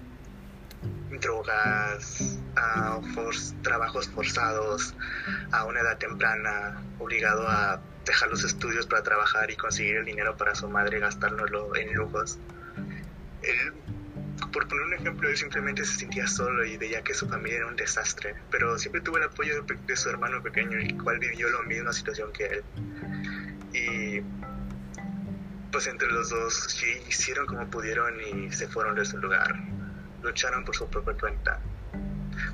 Drogas, 1.20 2.38
trabajos 3.62 4.08
forzados, 4.08 4.94
a 5.52 5.64
una 5.64 5.80
edad 5.80 5.98
temprana, 5.98 6.82
obligado 6.98 7.48
a 7.48 7.80
dejar 8.04 8.28
los 8.30 8.44
estudios 8.44 8.86
para 8.86 9.02
trabajar 9.02 9.50
y 9.50 9.56
conseguir 9.56 9.96
el 9.96 10.04
dinero 10.04 10.36
para 10.36 10.54
su 10.54 10.68
madre 10.68 10.98
gastárnoslo 10.98 11.74
en 11.76 11.94
lujos. 11.94 12.38
Él 13.42 13.72
por 14.52 14.68
poner 14.68 14.86
un 14.86 14.94
ejemplo, 14.94 15.28
él 15.28 15.36
simplemente 15.36 15.84
se 15.84 15.98
sentía 15.98 16.26
solo 16.26 16.64
y 16.64 16.76
veía 16.76 17.02
que 17.02 17.14
su 17.14 17.28
familia 17.28 17.58
era 17.58 17.66
un 17.66 17.76
desastre, 17.76 18.34
pero 18.50 18.78
siempre 18.78 19.00
tuvo 19.00 19.18
el 19.18 19.24
apoyo 19.24 19.62
de, 19.62 19.96
su 19.96 20.10
hermano 20.10 20.42
pequeño, 20.42 20.78
el 20.78 20.96
cual 21.02 21.18
vivió 21.18 21.48
la 21.48 21.62
misma 21.62 21.92
situación 21.92 22.32
que 22.32 22.46
él. 22.46 22.64
Y 23.72 24.20
pues 25.72 25.86
entre 25.88 26.08
los 26.08 26.30
dos 26.30 26.54
sí 26.68 26.86
hicieron 27.08 27.46
como 27.46 27.68
pudieron 27.68 28.14
y 28.20 28.52
se 28.52 28.68
fueron 28.68 28.94
de 28.94 29.04
su 29.04 29.18
lugar, 29.18 29.56
lucharon 30.22 30.64
por 30.64 30.76
su 30.76 30.88
propia 30.88 31.14
cuenta. 31.14 31.60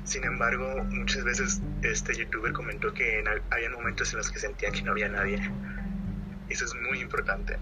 Sin 0.03 0.23
embargo, 0.23 0.83
muchas 0.85 1.23
veces 1.23 1.61
este 1.83 2.15
youtuber 2.15 2.53
comentó 2.53 2.93
que 2.93 3.23
había 3.49 3.69
momentos 3.69 4.11
en 4.11 4.17
los 4.17 4.31
que 4.31 4.39
sentía 4.39 4.71
que 4.71 4.81
no 4.81 4.91
había 4.91 5.09
nadie. 5.09 5.39
Eso 6.49 6.65
es 6.65 6.73
muy 6.75 6.99
importante 6.99 7.57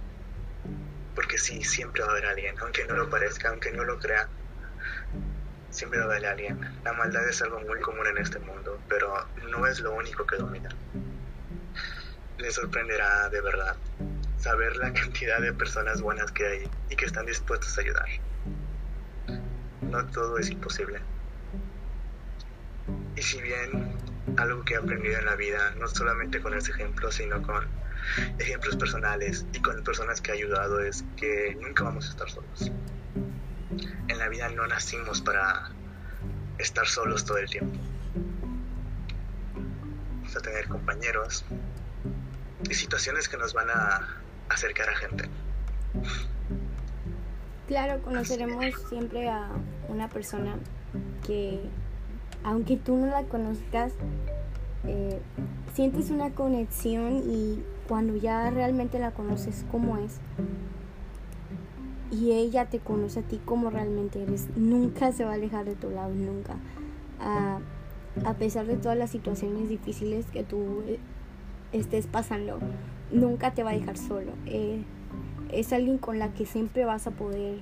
porque 1.20 1.38
sí, 1.38 1.62
siempre 1.66 2.02
va 2.02 2.08
a 2.08 2.12
haber 2.12 2.26
alguien, 2.28 2.56
aunque 2.62 2.86
no 2.86 2.96
lo 2.96 3.10
parezca, 3.10 3.50
aunque 3.50 3.74
no 3.74 3.84
lo 3.84 4.00
crea, 4.00 4.30
siempre 5.70 6.00
va 6.00 6.06
a 6.06 6.08
haber 6.08 6.26
alguien. 6.26 6.62
La 6.86 6.94
maldad 6.94 7.28
es 7.28 7.42
algo 7.42 7.60
muy 7.60 7.82
común 7.82 8.08
en 8.08 8.20
este 8.20 8.40
mundo, 8.40 8.80
pero 8.88 9.28
no 9.52 9.68
es 9.68 9.82
lo 9.82 9.92
único 9.92 10.26
que 10.26 10.38
domina. 10.38 10.70
Le 12.38 12.52
sorprenderá 12.52 13.28
de 13.28 13.42
verdad 13.42 13.76
saber 14.38 14.78
la 14.78 14.94
cantidad 14.94 15.42
de 15.42 15.52
personas 15.52 16.02
buenas 16.02 16.32
que 16.32 16.48
hay 16.48 16.72
y 16.90 16.96
que 16.96 17.04
están 17.04 17.26
dispuestas 17.26 17.78
a 17.78 17.82
ayudar. 17.82 18.08
No 19.82 20.06
todo 20.08 20.38
es 20.38 20.50
imposible. 20.50 21.02
Y 23.16 23.22
si 23.22 23.42
bien 23.42 23.94
algo 24.38 24.64
que 24.64 24.76
he 24.76 24.78
aprendido 24.78 25.20
en 25.20 25.26
la 25.26 25.36
vida, 25.36 25.74
no 25.78 25.88
solamente 25.88 26.42
con 26.42 26.54
ese 26.54 26.72
ejemplo, 26.72 27.12
sino 27.12 27.42
con 27.42 27.68
ejemplos 28.40 28.76
personales 28.76 29.46
y 29.54 29.60
con 29.62 29.84
personas 29.84 30.22
que 30.22 30.32
he 30.32 30.36
ayudado 30.36 30.80
es 30.82 31.04
que 31.18 31.58
nunca 31.62 31.84
vamos 31.84 32.08
a 32.08 32.10
estar 32.12 32.30
solos. 32.30 32.72
En 34.08 34.18
la 34.18 34.30
vida 34.30 34.50
no 34.50 34.66
nacimos 34.68 35.22
para 35.22 35.70
estar 36.58 36.88
solos 36.88 37.26
todo 37.26 37.38
el 37.38 37.50
tiempo. 37.50 37.78
Vamos 40.16 40.36
a 40.36 40.40
tener 40.42 40.68
compañeros 40.68 41.46
y 42.70 42.74
situaciones 42.74 43.28
que 43.30 43.38
nos 43.38 43.54
van 43.54 43.70
a 43.70 44.22
acercar 44.50 44.90
a 44.90 44.96
gente. 44.96 45.30
Claro, 47.68 48.02
conoceremos 48.02 48.66
siempre 48.90 49.30
a 49.30 49.48
una 49.88 50.10
persona 50.10 50.58
que, 51.26 51.62
aunque 52.44 52.78
tú 52.78 52.96
no 52.96 53.08
la 53.08 53.24
conozcas, 53.24 53.94
eh, 54.86 55.20
sientes 55.74 56.10
una 56.10 56.32
conexión 56.32 57.22
y 57.26 57.64
cuando 57.88 58.16
ya 58.16 58.50
realmente 58.50 59.00
la 59.00 59.12
conoces 59.12 59.66
como 59.72 59.98
es 59.98 60.20
y 62.12 62.32
ella 62.32 62.66
te 62.66 62.80
conoce 62.80 63.20
a 63.20 63.24
ti 63.24 63.40
como 63.44 63.70
realmente 63.70 64.22
eres, 64.24 64.48
nunca 64.56 65.12
se 65.12 65.26
va 65.26 65.32
a 65.32 65.36
alejar 65.36 65.66
de 65.66 65.76
tu 65.76 65.90
lado, 65.90 66.14
nunca. 66.14 66.56
a 67.20 68.34
pesar 68.34 68.66
de 68.66 68.78
todas 68.78 68.98
las 68.98 69.12
situaciones 69.12 69.70
difíciles 69.70 70.26
que 70.28 70.44
tú 70.44 70.84
eh, 70.88 71.00
estés 71.72 72.08
pasando, 72.08 72.60
nunca 73.12 73.54
te 73.54 73.64
va 73.64 73.72
a 73.72 73.74
dejar 73.74 73.98
solo. 73.98 74.32
Eh, 74.46 74.84
es 75.52 75.72
alguien 75.74 75.98
con 75.98 76.20
la 76.20 76.34
que 76.34 76.46
siempre 76.46 76.86
vas 76.86 77.08
a 77.08 77.12
poder 77.12 77.60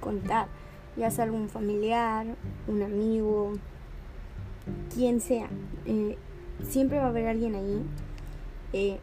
contar, 0.00 0.48
ya 0.96 1.10
sea 1.10 1.24
algún 1.24 1.48
familiar, 1.48 2.26
un 2.66 2.82
amigo, 2.82 3.52
quien 4.94 5.20
sea. 5.20 5.48
Eh, 5.84 6.16
siempre 6.68 6.98
va 6.98 7.04
a 7.04 7.08
haber 7.08 7.28
alguien 7.28 7.54
ahí. 7.54 7.82
Eh, 8.72 8.98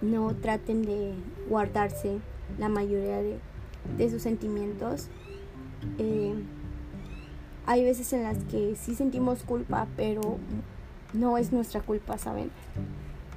no 0.00 0.34
traten 0.36 0.82
de 0.82 1.14
guardarse 1.48 2.18
la 2.58 2.68
mayoría 2.68 3.18
de, 3.18 4.10
sus 4.10 4.22
sentimientos. 4.22 5.08
Eh, 5.98 6.34
hay 7.66 7.84
veces 7.84 8.12
en 8.12 8.22
las 8.22 8.38
que 8.44 8.74
sí 8.76 8.94
sentimos 8.94 9.42
culpa, 9.42 9.86
pero 9.96 10.38
no 11.12 11.38
es 11.38 11.52
nuestra 11.52 11.80
culpa, 11.80 12.18
¿saben? 12.18 12.50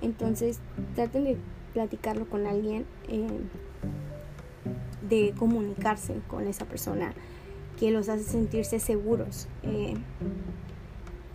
Entonces 0.02 0.60
traten 0.96 1.26
de 1.26 1.38
platicarlo 1.74 2.28
con 2.30 2.48
alguien, 2.48 2.86
de 5.08 5.34
comunicarse 5.38 6.16
con 6.28 6.48
esa 6.48 6.66
persona 6.66 7.14
que 7.80 7.92
los 7.92 8.10
hace 8.10 8.24
sentirse 8.24 8.80
seguros. 8.80 9.48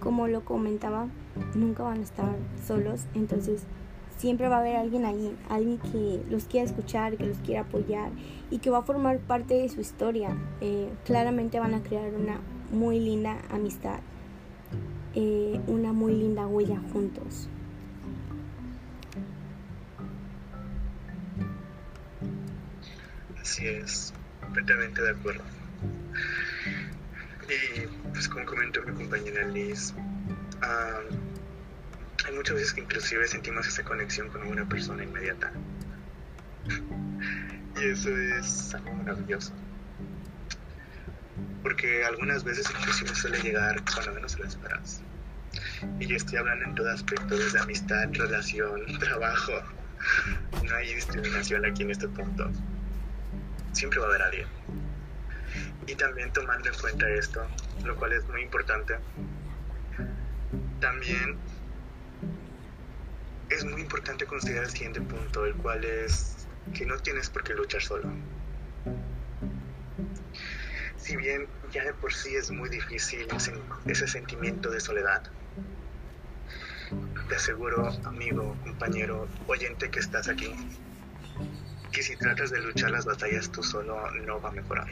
Como 0.01 0.29
lo 0.29 0.45
comentaba, 0.45 1.09
nunca 1.55 1.83
van 1.83 2.01
a 2.01 2.03
estar 2.03 2.37
solos, 2.67 3.07
entonces 3.15 3.65
siempre 4.17 4.49
va 4.49 4.57
a 4.57 4.61
haber 4.61 4.77
alguien 4.77 5.05
ahí, 5.05 5.37
alguien 5.49 5.79
que 5.79 6.23
los 6.31 6.45
quiera 6.45 6.67
escuchar, 6.67 7.17
que 7.17 7.27
los 7.27 7.39
quiera 7.39 7.63
apoyar 7.63 8.11
y 8.51 8.59
que 8.59 8.71
va 8.71 8.79
a 8.79 8.83
formar 8.83 9.19
parte 9.19 9.55
de 9.55 9.69
su 9.69 9.81
historia. 9.81 10.37
Eh, 10.61 10.91
claramente 11.05 11.61
van 11.61 11.75
a 11.75 11.83
crear 11.83 12.13
una 12.15 12.41
muy 12.71 12.99
linda 12.99 13.39
amistad, 13.51 14.01
eh, 15.15 15.61
una 15.67 15.93
muy 15.93 16.15
linda 16.15 16.47
huella 16.47 16.81
juntos. 16.93 17.49
Así 23.41 23.67
es, 23.67 24.13
completamente 24.41 25.03
de 25.03 25.11
acuerdo. 25.11 25.56
Y 27.49 27.87
pues 28.13 28.29
como 28.29 28.45
comentó 28.45 28.83
mi 28.83 28.93
compañera 28.93 29.47
Liz, 29.47 29.95
hay 32.27 32.35
muchas 32.35 32.57
veces 32.57 32.73
que 32.73 32.81
inclusive 32.81 33.29
sentimos 33.29 33.67
esa 33.67 33.85
conexión 33.85 34.29
con 34.31 34.47
una 34.47 34.69
persona 34.69 35.05
inmediata. 35.05 35.53
y 37.81 37.85
eso 37.85 38.11
es 38.11 38.75
algo 38.75 38.95
maravilloso. 38.95 39.53
Porque 41.63 42.05
algunas 42.05 42.43
veces 42.43 42.67
inclusive 42.71 43.15
suele 43.15 43.41
llegar 43.41 43.83
cuando 43.93 44.13
menos 44.15 44.39
lo 44.39 44.45
esperas. 44.45 45.03
Y 46.01 46.07
yo 46.07 46.17
estoy 46.17 46.39
hablando 46.39 46.65
en 46.65 46.75
todo 46.75 46.91
aspecto, 46.91 47.37
desde 47.37 47.61
amistad, 47.61 48.09
relación, 48.13 48.81
trabajo. 48.99 49.53
No 50.65 50.75
hay 50.75 50.95
discriminación 50.95 51.65
aquí 51.65 51.83
en 51.83 51.91
este 51.91 52.09
punto. 52.09 52.51
Siempre 53.73 53.99
va 53.99 54.07
a 54.07 54.09
haber 54.09 54.23
alguien. 54.23 54.49
Y 55.87 55.95
también 55.95 56.33
tomando 56.33 56.69
en 56.69 56.75
cuenta 56.79 57.09
esto, 57.11 57.47
lo 57.85 57.95
cual 57.97 58.13
es 58.13 58.27
muy 58.29 58.43
importante, 58.43 58.97
también 60.81 61.39
es 63.51 63.65
muy 63.65 63.81
importante 63.81 64.27
considerar 64.27 64.65
el 64.65 64.71
siguiente 64.71 65.01
punto, 65.01 65.47
el 65.47 65.55
cual 65.55 65.85
es 65.85 66.47
que 66.75 66.85
no 66.85 66.97
tienes 66.99 67.31
por 67.31 67.45
qué 67.45 67.55
luchar 67.55 67.83
solo. 67.83 68.11
Si 70.97 71.17
bien 71.17 71.47
ya 71.71 71.85
de 71.85 71.95
por 71.95 72.13
sí 72.13 72.35
es 72.35 72.51
muy 72.51 72.69
difícil 72.69 73.29
ese 73.87 74.09
sentimiento 74.09 74.71
de 74.71 74.81
soledad, 74.81 75.23
te 77.29 77.37
aseguro, 77.37 77.89
amigo, 78.05 78.57
compañero, 78.63 79.29
oyente 79.47 79.91
que 79.91 80.01
estás 80.01 80.29
aquí, 80.29 80.53
que 81.93 82.03
si 82.03 82.17
tratas 82.17 82.51
de 82.51 82.61
luchar 82.61 82.91
las 82.91 83.05
batallas 83.05 83.51
tú 83.51 83.63
solo 83.63 84.11
no 84.13 84.41
va 84.41 84.49
a 84.49 84.53
mejorar. 84.53 84.89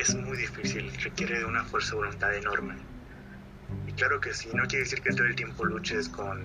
Es 0.00 0.14
muy 0.14 0.38
difícil, 0.38 0.90
requiere 1.02 1.40
de 1.40 1.44
una 1.44 1.62
fuerza 1.62 1.90
de 1.90 1.96
voluntad 1.96 2.34
enorme 2.34 2.74
y 3.86 3.92
claro 3.92 4.18
que 4.18 4.32
sí, 4.32 4.48
no 4.54 4.66
quiere 4.66 4.84
decir 4.84 5.02
que 5.02 5.10
todo 5.10 5.26
el 5.26 5.36
tiempo 5.36 5.64
luches 5.64 6.08
con, 6.08 6.42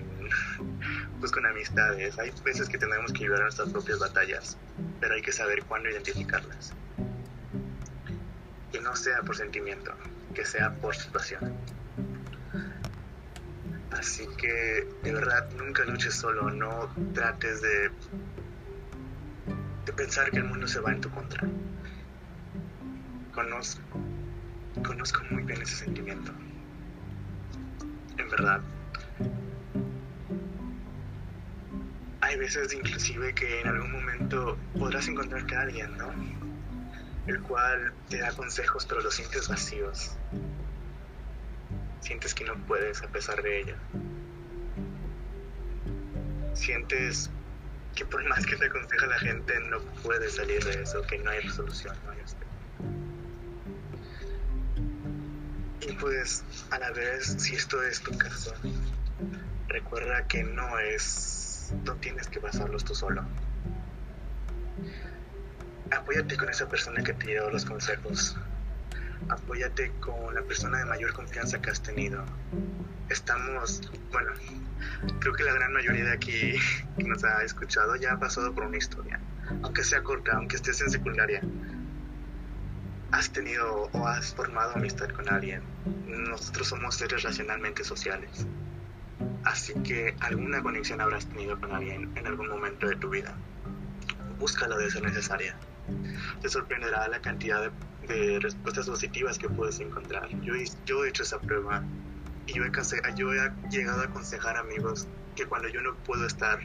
pues 1.20 1.32
con 1.32 1.46
amistades. 1.46 2.18
Hay 2.18 2.30
veces 2.44 2.68
que 2.68 2.76
tenemos 2.76 3.12
que 3.12 3.24
a 3.24 3.28
nuestras 3.28 3.70
propias 3.70 3.98
batallas, 3.98 4.58
pero 5.00 5.14
hay 5.14 5.22
que 5.22 5.32
saber 5.32 5.64
cuándo 5.64 5.88
identificarlas. 5.88 6.74
Que 8.70 8.80
no 8.80 8.94
sea 8.94 9.22
por 9.22 9.36
sentimiento, 9.36 9.92
que 10.34 10.44
sea 10.44 10.74
por 10.74 10.94
situación. 10.94 11.54
Así 13.92 14.26
que 14.36 14.86
de 15.02 15.12
verdad 15.12 15.48
nunca 15.56 15.84
luches 15.84 16.14
solo, 16.14 16.50
no 16.50 16.92
trates 17.14 17.62
de, 17.62 17.90
de 19.86 19.92
pensar 19.94 20.30
que 20.30 20.38
el 20.38 20.44
mundo 20.44 20.68
se 20.68 20.80
va 20.80 20.92
en 20.92 21.00
tu 21.00 21.10
contra. 21.10 21.48
Conozco, 23.36 23.82
conozco 24.82 25.22
muy 25.30 25.42
bien 25.42 25.60
ese 25.60 25.76
sentimiento 25.84 26.32
en 28.16 28.30
verdad. 28.30 28.60
Hay 32.22 32.38
veces 32.38 32.72
inclusive 32.72 33.34
que 33.34 33.60
en 33.60 33.68
algún 33.68 33.92
momento 33.92 34.56
podrás 34.78 35.06
encontrarte 35.06 35.54
a 35.54 35.60
alguien, 35.60 35.98
¿no? 35.98 36.08
El 37.26 37.42
cual 37.42 37.92
te 38.08 38.20
da 38.20 38.32
consejos 38.32 38.86
pero 38.86 39.02
los 39.02 39.14
sientes 39.14 39.48
vacíos. 39.48 40.16
Sientes 42.00 42.32
que 42.32 42.44
no 42.46 42.54
puedes 42.66 43.02
a 43.02 43.08
pesar 43.08 43.42
de 43.42 43.60
ello. 43.60 43.76
Sientes 46.54 47.30
que 47.94 48.06
por 48.06 48.26
más 48.30 48.46
que 48.46 48.56
te 48.56 48.64
aconseja 48.64 49.06
la 49.06 49.18
gente 49.18 49.60
no 49.68 49.80
puedes 50.02 50.36
salir 50.36 50.64
de 50.64 50.82
eso, 50.82 51.02
que 51.02 51.18
no 51.18 51.28
hay 51.28 51.40
resolución, 51.40 51.94
no 52.06 52.12
hay 52.12 52.20
pues 55.92 56.44
a 56.70 56.78
la 56.78 56.90
vez, 56.90 57.36
si 57.38 57.54
esto 57.54 57.82
es 57.82 58.00
tu 58.00 58.16
caso, 58.16 58.52
recuerda 59.68 60.26
que 60.26 60.44
no 60.44 60.78
es, 60.78 61.72
no 61.84 61.94
tienes 61.96 62.28
que 62.28 62.40
pasarlos 62.40 62.84
tú 62.84 62.94
solo. 62.94 63.24
Apóyate 65.90 66.36
con 66.36 66.48
esa 66.48 66.68
persona 66.68 67.02
que 67.02 67.12
te 67.12 67.28
dio 67.28 67.50
los 67.50 67.64
consejos. 67.64 68.36
Apóyate 69.28 69.92
con 70.00 70.34
la 70.34 70.42
persona 70.42 70.78
de 70.78 70.84
mayor 70.84 71.12
confianza 71.12 71.60
que 71.60 71.70
has 71.70 71.82
tenido. 71.82 72.24
Estamos, 73.08 73.82
bueno, 74.10 74.32
creo 75.20 75.32
que 75.34 75.44
la 75.44 75.54
gran 75.54 75.72
mayoría 75.72 76.04
de 76.04 76.12
aquí 76.12 76.54
que 76.98 77.04
nos 77.04 77.22
ha 77.24 77.42
escuchado 77.44 77.96
ya 77.96 78.14
ha 78.14 78.18
pasado 78.18 78.52
por 78.52 78.64
una 78.64 78.76
historia, 78.76 79.20
aunque 79.62 79.84
sea 79.84 80.02
corta, 80.02 80.32
aunque 80.36 80.56
estés 80.56 80.80
en 80.80 80.90
secundaria 80.90 81.40
has 83.12 83.30
tenido 83.30 83.88
o 83.92 84.06
has 84.06 84.34
formado 84.34 84.72
amistad 84.74 85.08
con 85.10 85.28
alguien. 85.28 85.62
Nosotros 86.06 86.68
somos 86.68 86.96
seres 86.96 87.22
racionalmente 87.22 87.84
sociales. 87.84 88.46
Así 89.44 89.74
que 89.84 90.14
alguna 90.20 90.62
conexión 90.62 91.00
habrás 91.00 91.26
tenido 91.26 91.58
con 91.60 91.72
alguien 91.72 92.10
en 92.16 92.26
algún 92.26 92.48
momento 92.48 92.88
de 92.88 92.96
tu 92.96 93.10
vida. 93.10 93.34
Búscalo 94.38 94.76
de 94.76 94.90
ser 94.90 95.02
necesaria. 95.02 95.56
Te 96.42 96.48
sorprenderá 96.48 97.06
la 97.08 97.20
cantidad 97.20 97.70
de, 98.08 98.40
respuestas 98.40 98.88
positivas 98.88 99.38
que 99.38 99.48
puedes 99.48 99.78
encontrar. 99.80 100.28
Yo, 100.42 100.54
yo 100.84 101.04
he 101.04 101.08
hecho 101.08 101.22
esa 101.22 101.38
prueba 101.38 101.82
y 102.46 102.54
yo 102.54 102.64
he, 102.64 102.70
yo 103.14 103.32
he 103.32 103.52
llegado 103.70 104.02
a 104.02 104.04
aconsejar 104.04 104.56
amigos 104.56 105.06
que 105.34 105.46
cuando 105.46 105.68
yo 105.68 105.80
no 105.80 105.94
puedo 105.94 106.26
estar 106.26 106.58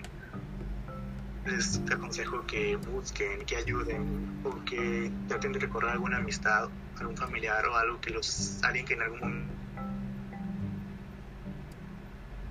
les 1.45 1.81
aconsejo 1.91 2.45
que 2.45 2.75
busquen, 2.75 3.45
que 3.45 3.55
ayuden 3.57 4.41
o 4.43 4.63
que 4.65 5.11
traten 5.27 5.53
de 5.53 5.59
recorrer 5.59 5.91
alguna 5.91 6.17
amistad, 6.17 6.69
algún 6.99 7.17
familiar 7.17 7.65
o 7.67 7.75
algo 7.75 7.99
que 7.99 8.11
los, 8.11 8.63
alguien 8.63 8.85
que 8.85 8.93
en 8.93 9.01
algún 9.01 9.47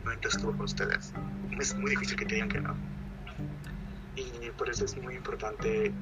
momento 0.04 0.28
estuvo 0.28 0.52
con 0.52 0.62
ustedes. 0.62 1.12
Es 1.60 1.74
muy 1.76 1.90
difícil 1.90 2.16
que 2.16 2.26
te 2.26 2.34
digan 2.34 2.48
que 2.48 2.60
no. 2.60 2.76
Y 4.16 4.50
por 4.58 4.68
eso 4.68 4.84
es 4.84 4.96
muy 4.96 5.14
importante 5.14 5.92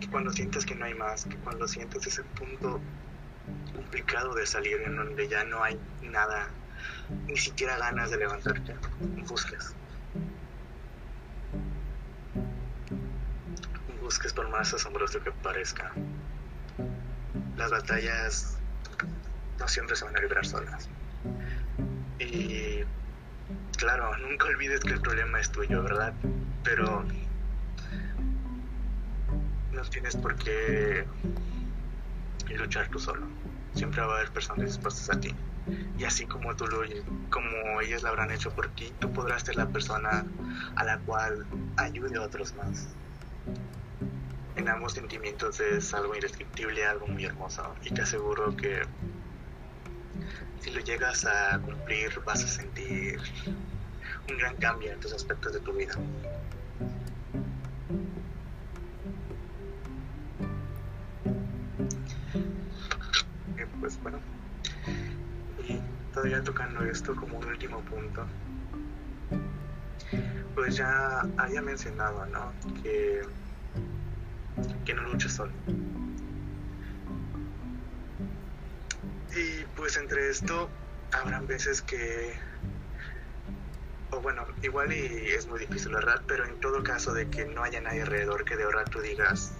que 0.00 0.08
cuando 0.08 0.32
sientas 0.32 0.64
que 0.64 0.74
no 0.74 0.86
hay 0.86 0.94
más, 0.94 1.26
que 1.26 1.36
cuando 1.36 1.68
sientas 1.68 2.06
ese 2.06 2.22
punto 2.24 2.80
complicado 3.74 4.34
de 4.34 4.46
salir 4.46 4.80
en 4.82 4.96
donde 4.96 5.28
ya 5.28 5.44
no 5.44 5.62
hay 5.62 5.78
nada, 6.02 6.48
ni 7.26 7.36
siquiera 7.36 7.76
ganas 7.78 8.10
de 8.10 8.16
levantarte, 8.16 8.74
busques 9.28 9.74
busques 14.12 14.34
por 14.34 14.46
más 14.50 14.74
asombroso 14.74 15.22
que 15.22 15.32
parezca. 15.32 15.90
Las 17.56 17.70
batallas 17.70 18.58
no 19.58 19.66
siempre 19.66 19.96
se 19.96 20.04
van 20.04 20.14
a 20.14 20.20
librar 20.20 20.44
solas. 20.44 20.86
Y 22.18 22.84
claro, 23.78 24.14
nunca 24.18 24.48
olvides 24.48 24.80
que 24.80 24.92
el 24.92 25.00
problema 25.00 25.40
es 25.40 25.50
tuyo, 25.50 25.82
¿verdad? 25.82 26.12
Pero 26.62 27.06
no 29.72 29.82
tienes 29.84 30.14
por 30.14 30.36
qué 30.36 31.06
luchar 32.54 32.88
tú 32.88 32.98
solo. 32.98 33.26
Siempre 33.74 34.02
va 34.02 34.12
a 34.12 34.16
haber 34.18 34.30
personas 34.30 34.66
dispuestas 34.66 35.08
a 35.08 35.18
ti. 35.18 35.34
Y 35.96 36.04
así 36.04 36.26
como 36.26 36.54
tú 36.54 36.66
lo, 36.66 36.82
como 37.30 37.80
ellas 37.80 38.02
lo 38.02 38.10
habrán 38.10 38.30
hecho 38.30 38.50
por 38.50 38.68
ti, 38.74 38.92
tú 39.00 39.10
podrás 39.10 39.42
ser 39.42 39.56
la 39.56 39.70
persona 39.70 40.26
a 40.76 40.84
la 40.84 40.98
cual 40.98 41.46
ayude 41.78 42.18
a 42.18 42.20
otros 42.20 42.54
más. 42.56 42.94
En 44.62 44.88
sentimientos 44.90 45.58
es 45.58 45.92
algo 45.92 46.14
indescriptible, 46.14 46.86
algo 46.86 47.08
muy 47.08 47.24
hermoso. 47.24 47.74
Y 47.82 47.90
te 47.92 48.02
aseguro 48.02 48.56
que 48.56 48.82
si 50.60 50.70
lo 50.70 50.78
llegas 50.80 51.26
a 51.26 51.58
cumplir 51.58 52.20
vas 52.24 52.44
a 52.44 52.46
sentir 52.46 53.18
un 54.30 54.38
gran 54.38 54.56
cambio 54.58 54.92
en 54.92 55.00
tus 55.00 55.12
aspectos 55.14 55.54
de 55.54 55.60
tu 55.60 55.72
vida. 55.72 55.94
pues 63.80 64.00
bueno, 64.00 64.20
y 65.66 65.80
todavía 66.12 66.40
tocando 66.44 66.84
esto 66.84 67.16
como 67.16 67.38
un 67.38 67.46
último 67.46 67.80
punto, 67.80 68.24
pues 70.54 70.76
ya 70.76 71.22
había 71.36 71.62
mencionado, 71.62 72.24
¿no? 72.26 72.52
Que, 72.80 73.22
que 74.84 74.94
no 74.94 75.02
luches 75.02 75.32
solo. 75.32 75.52
Y 79.34 79.64
pues 79.76 79.96
entre 79.96 80.28
esto 80.28 80.68
habrán 81.12 81.46
veces 81.46 81.80
que, 81.80 82.34
o 84.10 84.20
bueno, 84.20 84.44
igual 84.62 84.92
y 84.92 85.30
es 85.30 85.46
muy 85.46 85.60
difícil, 85.60 85.92
¿verdad? 85.92 86.22
Pero 86.26 86.44
en 86.44 86.60
todo 86.60 86.82
caso 86.82 87.12
de 87.14 87.28
que 87.28 87.46
no 87.46 87.62
haya 87.62 87.80
nadie 87.80 88.02
alrededor 88.02 88.44
que 88.44 88.56
de 88.56 88.64
ahora 88.64 88.84
tú 88.84 89.00
digas, 89.00 89.52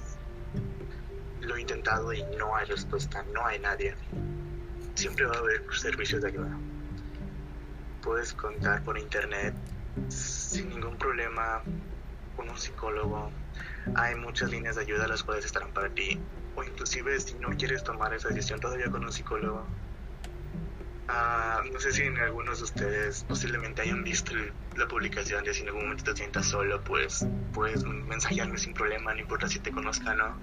lo 1.40 1.56
he 1.56 1.60
intentado 1.60 2.12
y 2.12 2.22
no 2.38 2.54
hay 2.54 2.66
respuesta, 2.66 3.24
no 3.32 3.44
hay 3.46 3.58
nadie. 3.58 3.94
Siempre 4.94 5.24
va 5.24 5.36
a 5.36 5.38
haber 5.38 5.64
servicios 5.72 6.22
de 6.22 6.28
ayuda. 6.28 6.58
Puedes 8.02 8.32
contar 8.34 8.82
por 8.84 8.98
internet 8.98 9.54
sin 10.08 10.68
ningún 10.68 10.96
problema 10.98 11.62
con 12.36 12.48
un 12.48 12.58
psicólogo. 12.58 13.30
Hay 13.94 14.14
muchas 14.16 14.50
líneas 14.50 14.76
de 14.76 14.82
ayuda 14.82 15.06
las 15.08 15.22
cuales 15.22 15.44
estarán 15.44 15.72
para 15.72 15.90
ti. 15.90 16.20
O 16.54 16.64
inclusive 16.64 17.18
si 17.20 17.34
no 17.34 17.50
quieres 17.56 17.82
tomar 17.84 18.12
esa 18.14 18.28
decisión 18.28 18.60
todavía 18.60 18.90
con 18.90 19.04
un 19.04 19.12
psicólogo. 19.12 19.66
Ah, 21.08 21.62
no 21.72 21.78
sé 21.80 21.92
si 21.92 22.02
en 22.02 22.16
algunos 22.18 22.58
de 22.58 22.64
ustedes 22.64 23.24
posiblemente 23.24 23.82
hayan 23.82 24.02
visto 24.02 24.32
la 24.76 24.88
publicación 24.88 25.44
de 25.44 25.52
si 25.52 25.62
en 25.62 25.68
algún 25.68 25.84
momento 25.84 26.04
te 26.04 26.16
sientas 26.16 26.46
solo, 26.46 26.82
pues 26.84 27.26
puedes 27.52 27.84
mensajearme 27.84 28.56
sin 28.56 28.72
problema, 28.72 29.12
no 29.12 29.20
importa 29.20 29.46
si 29.48 29.58
te 29.58 29.70
conozca 29.70 30.12
o 30.12 30.14
no 30.14 30.40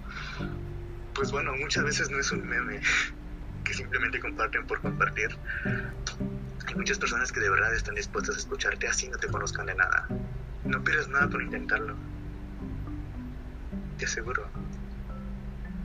pues 1.19 1.34
bueno, 1.34 1.54
muchas 1.58 1.84
veces 1.84 2.10
no 2.10 2.17
es 2.17 2.32
un 2.32 2.47
meme 2.47 2.80
que 3.65 3.73
simplemente 3.73 4.21
comparten 4.21 4.65
por 4.65 4.80
compartir. 4.80 5.28
Hay 6.65 6.75
muchas 6.75 6.97
personas 6.97 7.30
que 7.34 7.41
de 7.41 7.49
verdad 7.49 7.75
están 7.75 7.95
dispuestas 7.95 8.38
a 8.38 8.39
escucharte 8.39 8.88
así 8.88 9.10
no 9.10 9.17
te 9.17 9.28
conozcan 9.28 9.65
de 9.65 9.75
nada. 9.75 10.08
No 10.63 10.82
pierdes 10.82 11.10
nada 11.10 11.28
por 11.28 11.41
intentarlo. 11.41 11.97
Te 13.99 14.05
aseguro. 14.05 14.47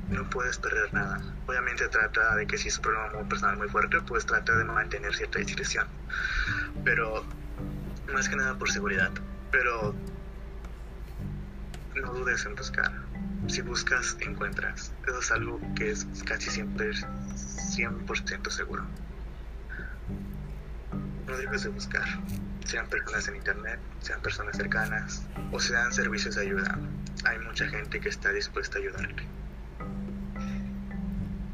No 0.09 0.31
puedes 0.31 0.57
perder 0.57 0.95
nada. 0.95 1.21
Obviamente 1.47 1.87
trata 1.89 2.37
de 2.37 2.47
que 2.47 2.57
si 2.57 2.69
es 2.69 2.77
un 2.77 2.83
problema 2.83 3.11
muy 3.13 3.25
personal 3.25 3.59
muy 3.59 3.69
fuerte, 3.69 4.01
pues 4.01 4.25
trata 4.25 4.57
de 4.57 4.65
mantener 4.65 5.15
cierta 5.15 5.39
discreción. 5.39 5.87
Pero 6.85 7.25
más 8.13 8.29
que 8.29 8.37
nada 8.37 8.57
por 8.57 8.71
seguridad. 8.71 9.11
Pero 9.51 9.95
no 11.95 12.13
dudes 12.15 12.47
en 12.47 12.55
buscar 12.55 13.05
si 13.49 13.63
buscas, 13.63 14.17
encuentras. 14.21 14.93
Eso 15.07 15.19
es 15.19 15.31
algo 15.31 15.61
que 15.77 15.91
es 15.91 16.07
casi 16.25 16.51
siempre 16.51 16.91
100% 16.91 18.51
seguro. 18.51 18.85
No 21.27 21.37
debes 21.37 21.65
de 21.65 21.71
buscar, 21.71 22.05
sean 22.65 22.87
personas 22.89 23.29
en 23.29 23.37
internet, 23.37 23.79
sean 24.01 24.21
personas 24.21 24.57
cercanas 24.57 25.23
o 25.53 25.61
sean 25.61 25.93
servicios 25.93 26.35
de 26.37 26.43
ayuda. 26.43 26.79
Hay 27.25 27.39
mucha 27.41 27.67
gente 27.69 28.01
que 28.01 28.09
está 28.09 28.33
dispuesta 28.33 28.79
a 28.79 28.81
ayudarte. 28.81 29.23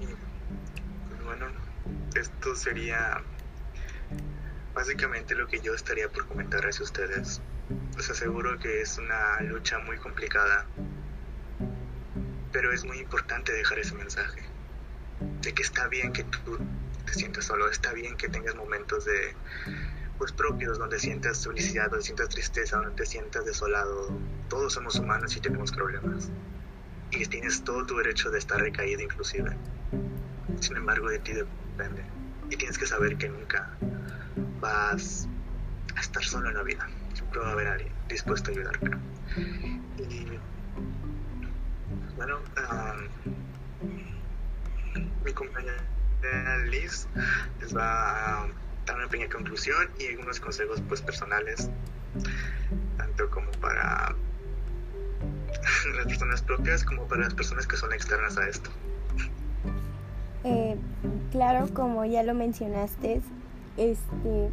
Y 0.00 0.06
pues 0.06 1.24
bueno, 1.24 1.46
esto 2.14 2.54
sería 2.56 3.22
básicamente 4.74 5.34
lo 5.34 5.46
que 5.46 5.60
yo 5.60 5.74
estaría 5.74 6.08
por 6.08 6.26
comentar 6.26 6.66
hacia 6.66 6.84
ustedes. 6.84 7.40
Les 7.96 8.10
aseguro 8.10 8.58
que 8.58 8.80
es 8.82 8.98
una 8.98 9.40
lucha 9.42 9.78
muy 9.78 9.96
complicada 9.98 10.66
pero 12.52 12.72
es 12.72 12.84
muy 12.84 12.98
importante 12.98 13.52
dejar 13.52 13.78
ese 13.78 13.94
mensaje 13.94 14.40
de 15.42 15.52
que 15.52 15.62
está 15.62 15.88
bien 15.88 16.12
que 16.12 16.24
tú 16.24 16.58
te 17.06 17.14
sientas 17.14 17.44
solo, 17.44 17.70
está 17.70 17.92
bien 17.92 18.16
que 18.16 18.28
tengas 18.28 18.54
momentos 18.54 19.04
de 19.04 19.34
pues 20.20 20.32
propios 20.32 20.78
donde 20.78 20.98
sientas 20.98 21.46
felicidad, 21.46 21.88
donde 21.88 22.04
sientas 22.04 22.28
tristeza, 22.28 22.76
donde 22.76 22.90
te 22.94 23.06
sientas 23.06 23.42
desolado. 23.46 24.14
Todos 24.50 24.74
somos 24.74 24.96
humanos 24.96 25.34
y 25.34 25.40
tenemos 25.40 25.72
problemas. 25.72 26.30
Y 27.10 27.24
tienes 27.24 27.64
todo 27.64 27.86
tu 27.86 27.96
derecho 27.96 28.30
de 28.30 28.38
estar 28.38 28.60
recaído 28.60 29.00
inclusive. 29.00 29.56
Sin 30.60 30.76
embargo, 30.76 31.08
de 31.08 31.20
ti 31.20 31.32
depende. 31.32 32.04
Y 32.50 32.56
tienes 32.58 32.76
que 32.76 32.84
saber 32.84 33.16
que 33.16 33.30
nunca 33.30 33.70
vas 34.60 35.26
a 35.96 36.00
estar 36.00 36.22
solo 36.22 36.50
en 36.50 36.54
la 36.56 36.64
vida. 36.64 36.86
Siempre 37.14 37.40
va 37.40 37.48
a 37.48 37.52
haber 37.52 37.68
alguien 37.68 37.92
dispuesto 38.06 38.50
a 38.50 38.52
ayudarte. 38.52 38.90
Y 40.06 40.26
bueno, 42.16 42.40
mi 45.24 45.32
compañera 45.32 45.82
Liz 46.66 47.08
les 47.62 47.74
va 47.74 48.42
a 48.42 48.48
dar 48.86 48.96
una 48.96 49.08
pequeña 49.08 49.30
conclusión 49.30 49.88
y 49.98 50.06
algunos 50.06 50.40
consejos 50.40 50.82
pues 50.88 51.02
personales, 51.02 51.70
tanto 52.96 53.30
como 53.30 53.50
para 53.52 54.14
las 55.96 56.06
personas 56.06 56.42
propias 56.42 56.84
como 56.84 57.04
para 57.06 57.22
las 57.22 57.34
personas 57.34 57.66
que 57.66 57.76
son 57.76 57.92
externas 57.92 58.36
a 58.38 58.48
esto. 58.48 58.70
Eh, 60.44 60.76
claro, 61.30 61.68
como 61.74 62.04
ya 62.04 62.22
lo 62.22 62.34
mencionaste, 62.34 63.20
este, 63.76 64.50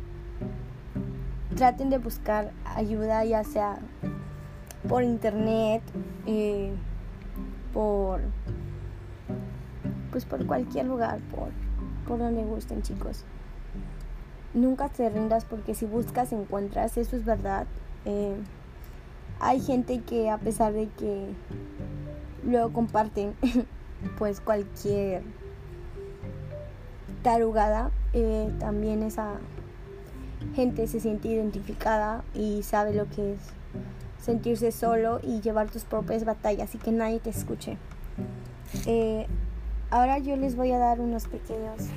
traten 1.55 1.89
de 1.89 1.97
buscar 1.97 2.51
ayuda 2.75 3.23
ya 3.23 3.43
sea 3.43 3.79
por 4.87 5.03
internet, 5.03 5.81
eh, 6.25 6.73
por 7.73 8.21
pues 10.11 10.25
por 10.25 10.45
cualquier 10.45 10.85
lugar, 10.85 11.19
por, 11.31 11.49
por 12.07 12.19
donde 12.19 12.43
gusten 12.43 12.81
chicos. 12.81 13.23
Nunca 14.53 14.89
te 14.89 15.09
rindas 15.09 15.45
porque 15.45 15.75
si 15.75 15.85
buscas 15.85 16.31
encuentras, 16.31 16.97
eso 16.97 17.15
es 17.15 17.25
verdad. 17.25 17.67
Eh, 18.05 18.35
hay 19.39 19.59
gente 19.59 20.01
que 20.01 20.29
a 20.29 20.37
pesar 20.37 20.73
de 20.73 20.87
que 20.97 21.27
luego 22.43 22.71
comparten 22.73 23.35
pues 24.17 24.39
cualquier 24.39 25.21
tarugada, 27.23 27.91
eh, 28.13 28.51
también 28.59 29.03
esa 29.03 29.35
gente 30.55 30.87
se 30.87 30.99
siente 30.99 31.27
identificada 31.27 32.23
y 32.33 32.63
sabe 32.63 32.93
lo 32.93 33.09
que 33.09 33.33
es 33.33 33.39
sentirse 34.19 34.71
solo 34.71 35.19
y 35.21 35.41
llevar 35.41 35.69
tus 35.69 35.83
propias 35.83 36.25
batallas 36.25 36.73
y 36.73 36.77
que 36.77 36.91
nadie 36.91 37.19
te 37.19 37.29
escuche. 37.29 37.77
Eh, 38.85 39.27
ahora 39.89 40.17
yo 40.19 40.35
les 40.35 40.55
voy 40.55 40.71
a 40.71 40.77
dar 40.77 40.99
unos 40.99 41.27
pequeños 41.27 41.89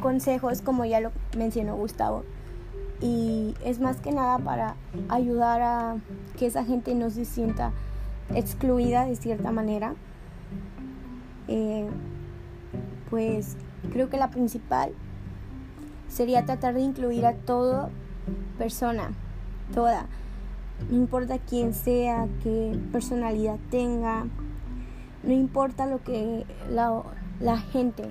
consejos, 0.00 0.62
como 0.62 0.84
ya 0.84 1.00
lo 1.00 1.12
mencionó 1.36 1.76
Gustavo. 1.76 2.24
Y 3.00 3.54
es 3.64 3.80
más 3.80 3.98
que 3.98 4.12
nada 4.12 4.38
para 4.38 4.76
ayudar 5.08 5.62
a 5.62 5.96
que 6.38 6.46
esa 6.46 6.64
gente 6.64 6.94
no 6.94 7.10
se 7.10 7.24
sienta 7.24 7.72
excluida 8.34 9.04
de 9.04 9.16
cierta 9.16 9.52
manera. 9.52 9.94
Eh, 11.48 11.88
pues 13.10 13.56
creo 13.92 14.08
que 14.08 14.16
la 14.16 14.30
principal 14.30 14.92
sería 16.08 16.44
tratar 16.44 16.74
de 16.74 16.80
incluir 16.80 17.26
a 17.26 17.34
toda 17.34 17.90
persona, 18.58 19.10
toda, 19.74 20.06
no 20.90 20.96
importa 20.96 21.38
quién 21.38 21.74
sea, 21.74 22.28
qué 22.42 22.78
personalidad 22.92 23.56
tenga, 23.70 24.26
no 25.22 25.32
importa 25.32 25.86
lo 25.86 26.02
que 26.02 26.46
la, 26.70 27.58
gente 27.58 28.04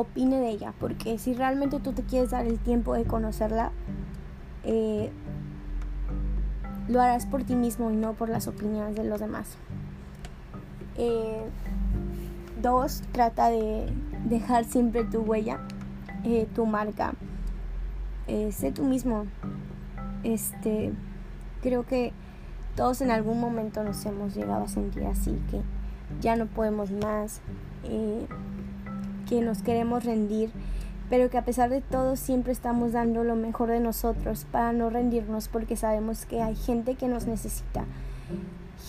opine 0.00 0.38
de 0.38 0.50
ella, 0.50 0.72
porque 0.78 1.18
si 1.18 1.34
realmente 1.34 1.80
tú 1.80 1.92
te 1.92 2.02
quieres 2.02 2.30
dar 2.30 2.46
el 2.46 2.58
tiempo 2.58 2.94
de 2.94 3.04
conocerla, 3.04 3.72
eh, 4.64 5.10
lo 6.88 7.00
harás 7.00 7.26
por 7.26 7.42
ti 7.42 7.54
mismo 7.54 7.90
y 7.90 7.96
no 7.96 8.14
por 8.14 8.28
las 8.28 8.46
opiniones 8.46 8.94
de 8.94 9.04
los 9.04 9.20
demás. 9.20 9.56
Eh, 10.96 11.42
dos, 12.62 13.02
trata 13.12 13.48
de 13.48 13.92
dejar 14.24 14.64
siempre 14.64 15.04
tu 15.04 15.20
huella, 15.20 15.60
eh, 16.24 16.46
tu 16.54 16.64
marca. 16.64 17.14
sé 18.26 18.72
tú 18.72 18.84
mismo. 18.84 19.24
Este 20.22 20.92
Creo 21.62 21.84
que 21.84 22.12
todos 22.76 23.00
en 23.00 23.10
algún 23.10 23.40
momento 23.40 23.82
nos 23.82 24.04
hemos 24.06 24.34
llegado 24.34 24.64
a 24.64 24.68
sentir 24.68 25.04
así, 25.06 25.36
que 25.50 25.60
ya 26.20 26.36
no 26.36 26.46
podemos 26.46 26.90
más, 26.92 27.40
que 29.28 29.40
nos 29.40 29.62
queremos 29.62 30.04
rendir 30.04 30.50
pero 31.10 31.30
que 31.30 31.38
a 31.38 31.44
pesar 31.44 31.70
de 31.70 31.80
todo 31.80 32.16
siempre 32.16 32.52
estamos 32.52 32.92
dando 32.92 33.24
lo 33.24 33.34
mejor 33.34 33.70
de 33.70 33.80
nosotros 33.80 34.46
para 34.50 34.72
no 34.72 34.90
rendirnos 34.90 35.48
porque 35.48 35.76
sabemos 35.76 36.26
que 36.26 36.42
hay 36.42 36.54
gente 36.54 36.96
que 36.96 37.08
nos 37.08 37.26
necesita, 37.26 37.84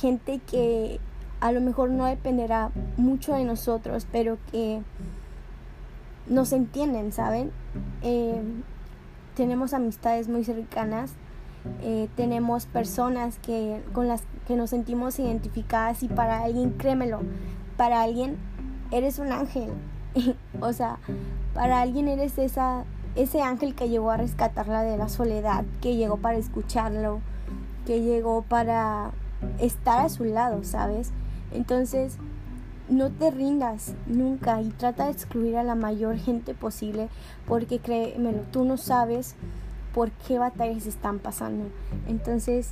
gente 0.02 0.39
que 0.39 0.99
a 1.39 1.52
lo 1.52 1.62
mejor 1.62 1.89
no 1.89 2.06
dependerá 2.06 2.71
mucho 2.97 3.34
de 3.34 3.45
nosotros, 3.45 4.06
pero 4.12 4.38
que 4.52 4.82
nos 6.28 6.52
entienden, 6.52 7.13
¿saben? 7.13 7.52
Eh, 8.02 8.41
tenemos 9.36 9.73
amistades 9.73 10.28
muy 10.28 10.43
cercanas, 10.43 11.13
eh, 11.82 12.10
tenemos 12.17 12.65
personas 12.65 13.39
que, 13.39 13.82
con 13.93 14.10
las 14.10 14.23
que 14.47 14.58
nos 14.58 14.71
sentimos 14.71 15.17
identificadas 15.19 16.04
y 16.04 16.10
para 16.10 16.43
alguien, 16.43 16.71
créemelo, 16.71 17.21
para 17.78 18.02
alguien 18.02 18.36
eres 18.91 19.19
un 19.19 19.32
ángel. 19.32 19.69
o 20.61 20.73
sea, 20.73 20.97
para 21.53 21.81
alguien 21.81 22.07
eres 22.07 22.37
esa, 22.37 22.85
ese 23.15 23.41
ángel 23.41 23.75
que 23.75 23.89
llegó 23.89 24.11
a 24.11 24.17
rescatarla 24.17 24.83
de 24.83 24.97
la 24.97 25.09
soledad, 25.09 25.65
que 25.81 25.95
llegó 25.95 26.17
para 26.17 26.37
escucharlo, 26.37 27.21
que 27.85 28.01
llegó 28.01 28.43
para 28.43 29.11
estar 29.59 30.05
a 30.05 30.09
su 30.09 30.25
lado, 30.25 30.63
¿sabes? 30.63 31.11
Entonces, 31.51 32.17
no 32.89 33.11
te 33.11 33.31
rindas 33.31 33.93
nunca 34.07 34.61
y 34.61 34.69
trata 34.69 35.05
de 35.05 35.11
excluir 35.11 35.57
a 35.57 35.63
la 35.63 35.75
mayor 35.75 36.17
gente 36.17 36.53
posible 36.53 37.09
porque 37.47 37.79
créemelo, 37.79 38.41
tú 38.51 38.65
no 38.65 38.77
sabes 38.77 39.35
por 39.93 40.11
qué 40.11 40.39
batallas 40.39 40.85
están 40.85 41.19
pasando. 41.19 41.65
Entonces, 42.07 42.71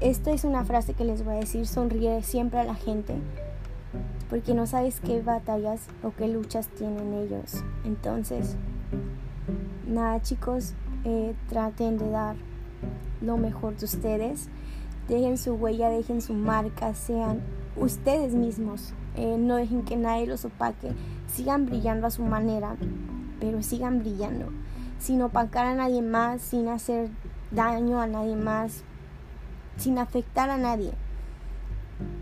esta 0.00 0.32
es 0.32 0.44
una 0.44 0.64
frase 0.64 0.94
que 0.94 1.04
les 1.04 1.24
voy 1.24 1.34
a 1.34 1.40
decir, 1.40 1.66
sonríe 1.66 2.22
siempre 2.22 2.60
a 2.60 2.64
la 2.64 2.74
gente 2.74 3.14
porque 4.30 4.54
no 4.54 4.66
sabes 4.66 5.00
qué 5.00 5.20
batallas 5.20 5.86
o 6.02 6.12
qué 6.12 6.28
luchas 6.28 6.68
tienen 6.68 7.12
ellos. 7.14 7.62
Entonces, 7.84 8.56
nada 9.86 10.22
chicos, 10.22 10.74
eh, 11.04 11.34
traten 11.48 11.98
de 11.98 12.10
dar 12.10 12.36
lo 13.20 13.36
mejor 13.36 13.76
de 13.76 13.84
ustedes, 13.84 14.48
dejen 15.08 15.38
su 15.38 15.54
huella, 15.54 15.88
dejen 15.88 16.20
su 16.22 16.34
marca, 16.34 16.94
sean 16.94 17.40
ustedes 17.76 18.34
mismos, 18.34 18.94
eh, 19.16 19.36
no 19.38 19.56
dejen 19.56 19.82
que 19.82 19.96
nadie 19.96 20.26
los 20.26 20.44
opaque, 20.44 20.92
sigan 21.28 21.66
brillando 21.66 22.06
a 22.06 22.10
su 22.10 22.24
manera, 22.24 22.76
pero 23.40 23.62
sigan 23.62 23.98
brillando, 24.00 24.46
sin 24.98 25.22
opacar 25.22 25.66
a 25.66 25.74
nadie 25.74 26.02
más, 26.02 26.40
sin 26.40 26.68
hacer 26.68 27.10
daño 27.50 28.00
a 28.00 28.06
nadie 28.06 28.36
más, 28.36 28.82
sin 29.76 29.98
afectar 29.98 30.50
a 30.50 30.56
nadie, 30.56 30.92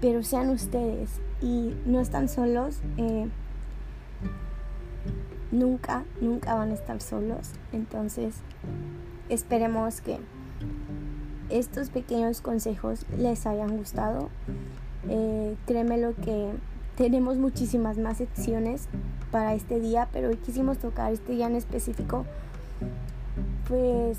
pero 0.01 0.23
sean 0.23 0.51
ustedes 0.51 1.21
y 1.41 1.75
no 1.87 2.01
están 2.01 2.29
solos. 2.29 2.81
Eh, 2.97 3.29
nunca, 5.51 6.05
nunca 6.21 6.55
van 6.55 6.71
a 6.71 6.75
estar 6.75 7.01
solos. 7.01 7.53
Entonces, 7.73 8.35
esperemos 9.29 10.01
que 10.01 10.19
estos 11.49 11.91
pequeños 11.91 12.41
consejos 12.41 13.05
les 13.17 13.47
hayan 13.47 13.77
gustado. 13.77 14.29
Eh, 15.09 15.57
créeme 15.67 15.99
que 16.25 16.53
tenemos 16.97 17.39
muchísimas 17.39 17.99
más 17.99 18.19
secciones 18.19 18.89
para 19.31 19.55
este 19.55 19.81
día, 19.81 20.09
pero 20.13 20.29
hoy 20.29 20.37
quisimos 20.37 20.79
tocar 20.79 21.13
este 21.13 21.33
día 21.33 21.47
en 21.47 21.57
específico, 21.57 22.27
pues 23.69 24.19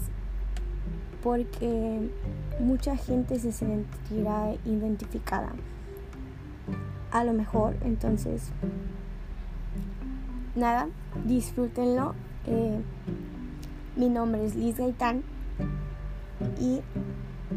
porque 1.21 2.09
mucha 2.59 2.97
gente 2.97 3.37
se 3.37 3.51
sentirá 3.51 4.53
identificada 4.65 5.53
a 7.11 7.23
lo 7.23 7.33
mejor. 7.33 7.75
Entonces, 7.83 8.49
nada, 10.55 10.87
disfrútenlo. 11.25 12.15
Eh, 12.47 12.81
mi 13.95 14.09
nombre 14.09 14.45
es 14.45 14.55
Liz 14.55 14.77
Gaitán 14.77 15.23
y 16.59 16.81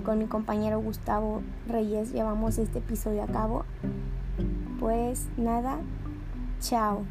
con 0.04 0.18
mi 0.18 0.26
compañero 0.26 0.80
Gustavo 0.80 1.42
Reyes 1.68 2.12
llevamos 2.12 2.58
este 2.58 2.80
episodio 2.80 3.22
a 3.22 3.26
cabo. 3.26 3.64
Pues 4.80 5.28
nada, 5.36 5.78
chao. 6.60 7.04